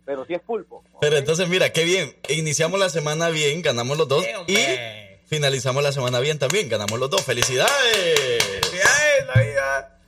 [0.06, 0.84] Pero si es pulpo.
[1.00, 2.16] Pero entonces, mira, qué bien.
[2.30, 4.26] Iniciamos la semana bien, ganamos los dos.
[4.48, 4.58] y
[5.26, 7.24] finalizamos la semana bien también, ganamos los dos.
[7.24, 8.44] ¡Felicidades!
[8.44, 10.00] ¡Felicidades, la vida!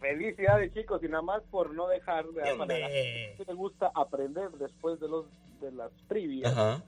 [0.00, 5.00] Felicidades chicos y nada más por no dejar de manera que me gusta aprender después
[5.00, 5.24] de los
[5.60, 6.52] de las trivias.
[6.52, 6.82] Ajá.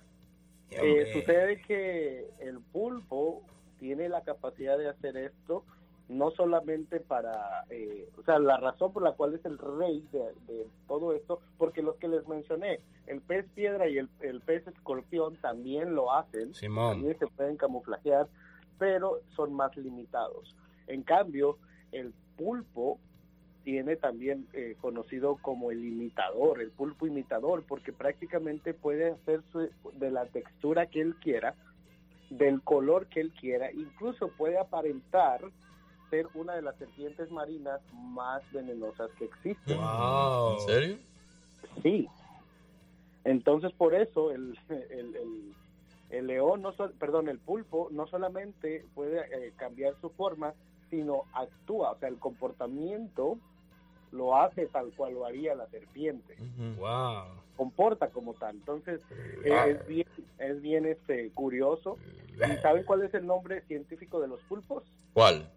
[0.71, 3.43] Eh, sucede que el pulpo
[3.79, 5.65] tiene la capacidad de hacer esto
[6.09, 10.21] no solamente para, eh, o sea, la razón por la cual es el rey de,
[10.47, 14.67] de todo esto, porque los que les mencioné, el pez piedra y el, el pez
[14.67, 16.95] escorpión también lo hacen, Simón.
[16.95, 18.27] también se pueden camuflajear,
[18.79, 20.57] pero son más limitados.
[20.87, 21.59] En cambio,
[21.93, 22.99] el pulpo
[23.69, 29.69] tiene también eh, conocido como el imitador, el pulpo imitador, porque prácticamente puede hacer su-
[29.99, 31.55] de la textura que él quiera,
[32.31, 35.43] del color que él quiera, incluso puede aparentar
[36.09, 39.77] ser una de las serpientes marinas más venenosas que existen.
[40.61, 40.97] ¿En serio?
[41.83, 42.09] Sí.
[43.25, 45.55] Entonces, por eso el, el, el-
[46.09, 50.55] el león, no sol- perdón, el pulpo no solamente puede eh, cambiar su forma,
[50.89, 53.37] sino actúa, o sea, el comportamiento
[54.13, 56.37] lo hace tal cual lo haría la serpiente.
[56.79, 57.25] Wow.
[57.57, 58.57] Comporta como tal.
[58.57, 59.01] Entonces,
[59.45, 60.07] eh, es bien,
[60.39, 61.99] es bien este, curioso.
[62.35, 64.85] ¿Y saben cuál es el nombre científico de los pulpos?
[65.13, 65.51] ¿Cuál?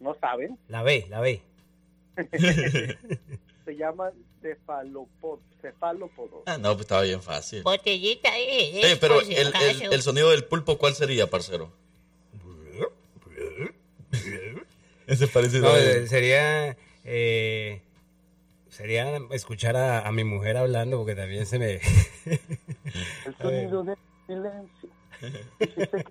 [0.00, 0.58] ¿No saben?
[0.68, 1.42] La B, la B.
[3.64, 4.12] Se llaman
[4.42, 6.42] cefalopod- cefalópodos.
[6.46, 7.62] Ah, no, pues estaba bien fácil.
[7.62, 9.52] Botellita de Eh, Jerez, pero el, el,
[9.92, 11.70] el sonido del pulpo, ¿cuál sería, parcero?
[15.06, 15.60] Ese parece...
[15.60, 16.76] No, eh, sería.
[17.04, 17.82] Eh,
[18.68, 21.74] sería escuchar a, a mi mujer hablando, porque también se me.
[23.26, 23.96] El sonido del
[24.26, 24.88] silencio.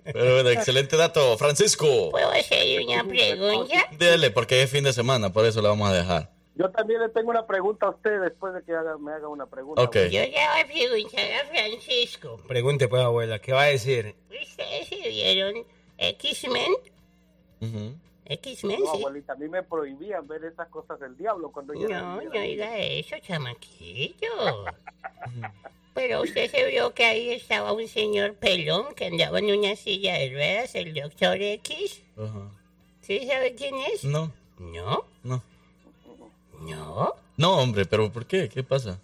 [0.04, 2.10] Pero bueno, excelente dato, Francisco.
[2.10, 3.74] ¿Puedo hacer una pregunta?
[3.98, 6.30] Dele, porque es fin de semana, por eso le vamos a dejar.
[6.54, 9.46] Yo también le tengo una pregunta a usted después de que haga- me haga una
[9.46, 9.82] pregunta.
[9.82, 9.96] Ok.
[10.10, 12.36] Yo le voy a preguntar a Francisco.
[12.46, 14.14] Pregunte, pues, abuela, ¿qué va a decir?
[14.30, 15.64] ¿Ustedes se vieron
[15.98, 16.72] X-Men?
[18.24, 18.98] X-Men, No, sí.
[18.98, 22.30] abuelita, a mí me prohibían ver esas cosas del diablo cuando yo era No, niño.
[22.32, 24.64] no diga eso, chamaquillo.
[25.94, 30.14] Pero usted se vio que ahí estaba un señor pelón que andaba en una silla
[30.14, 32.02] de ruedas, el doctor X.
[32.16, 32.50] Ajá.
[33.02, 34.04] ¿Sí sabe quién es?
[34.04, 35.42] No, No, no.
[36.60, 37.14] no.
[37.36, 38.48] No, hombre, pero ¿por qué?
[38.48, 38.98] ¿Qué pasa?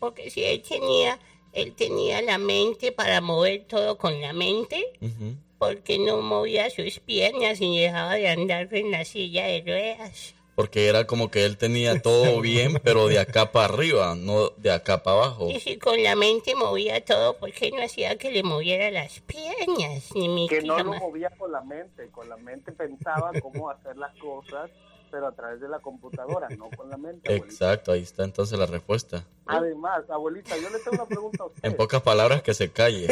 [0.00, 1.18] Porque si él tenía,
[1.52, 5.36] él tenía la mente para mover todo con la mente, Ujú.
[5.62, 10.34] Porque no movía sus piernas y dejaba de andar en la silla de ruedas.
[10.56, 14.72] Porque era como que él tenía todo bien, pero de acá para arriba, no de
[14.72, 15.48] acá para abajo.
[15.48, 19.20] Y si con la mente movía todo, ¿por qué no hacía que le moviera las
[19.20, 20.10] piernas?
[20.16, 23.96] Ni mi Que no lo movía con la mente, con la mente pensaba cómo hacer
[23.96, 24.68] las cosas,
[25.12, 27.28] pero a través de la computadora, no con la mente.
[27.32, 27.52] abuelita.
[27.66, 29.22] Exacto, ahí está entonces la respuesta.
[29.46, 31.64] Además, abuelita, yo le tengo una pregunta a usted.
[31.68, 33.06] En pocas palabras, que se calle.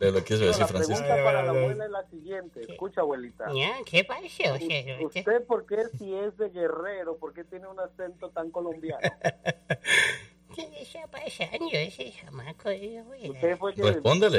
[0.00, 1.04] Le lo quiso No, decir la Francisco.
[1.04, 2.62] pregunta para la abuela es la siguiente.
[2.62, 3.46] Escucha, abuelita.
[3.84, 4.24] ¿qué pasó?
[5.00, 9.00] U- ¿Usted por qué si es de Guerrero, por qué tiene un acento tan colombiano?
[13.30, 13.82] Usted fue que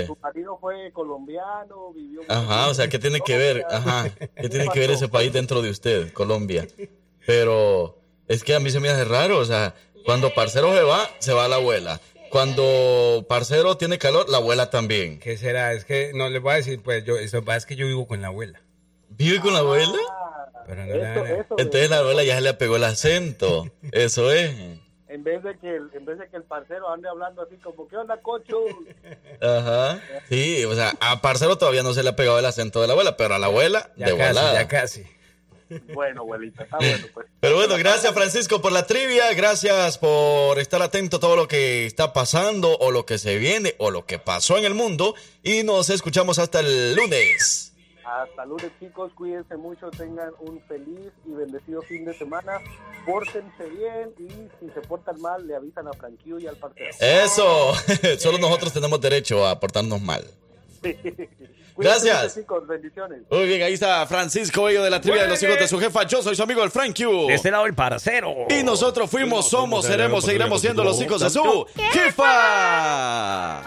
[0.05, 3.65] su marido fue colombiano, vivió Ajá, o sea, ¿qué tiene que ver?
[3.69, 6.67] Ajá, ¿qué tiene que ver ese país dentro de usted, Colombia?
[7.25, 7.97] Pero
[8.27, 9.73] es que a mí se me hace raro, o sea,
[10.05, 11.99] cuando parcero se va, se va la abuela.
[12.29, 15.19] Cuando parcero tiene calor, la abuela también.
[15.19, 15.73] ¿Qué será?
[15.73, 18.21] Es que no les voy a decir, pues yo, eso es que yo vivo con
[18.21, 18.61] la abuela.
[19.09, 19.93] ¿Vive con la abuela?
[20.67, 23.69] Pero no dan- Entonces la abuela ya se le pegó el acento.
[23.91, 24.51] Eso es.
[25.07, 27.87] En vez de que el, en vez de que el parcero ande hablando así como,
[27.87, 28.57] ¿qué onda, cocho?
[29.41, 29.99] Ajá.
[30.29, 32.93] Sí, o sea, a parcero todavía no se le ha pegado el acento de la
[32.93, 34.53] abuela, pero a la abuela, Ya de casi, volada.
[34.53, 35.03] ya casi.
[35.93, 37.27] Bueno, abuelita, está bueno, pues.
[37.39, 41.87] Pero bueno, gracias Francisco por la trivia, gracias por estar atento a todo lo que
[41.87, 45.63] está pasando o lo que se viene o lo que pasó en el mundo y
[45.63, 47.73] nos escuchamos hasta el lunes.
[48.05, 49.11] Hasta lunes, chicos.
[49.15, 49.89] Cuídense mucho.
[49.91, 52.59] Tengan un feliz y bendecido fin de semana.
[53.05, 54.29] Pórtense bien y
[54.59, 56.91] si se portan mal, le avisan a Franquillo y al parcero.
[56.99, 57.73] Eso,
[58.19, 60.23] solo nosotros tenemos derecho a portarnos mal.
[61.77, 62.35] Gracias.
[62.35, 62.65] chicos.
[62.67, 63.23] Bendiciones.
[63.29, 66.03] Muy bien, ahí está Francisco Bello de la trivia de los hijos de su jefa.
[66.03, 67.27] Yo soy su amigo el Frank Q.
[67.27, 68.33] De este lado el parcero.
[68.49, 73.61] Y nosotros fuimos, somos, seremos, seguiremos siendo los hijos de su jefa.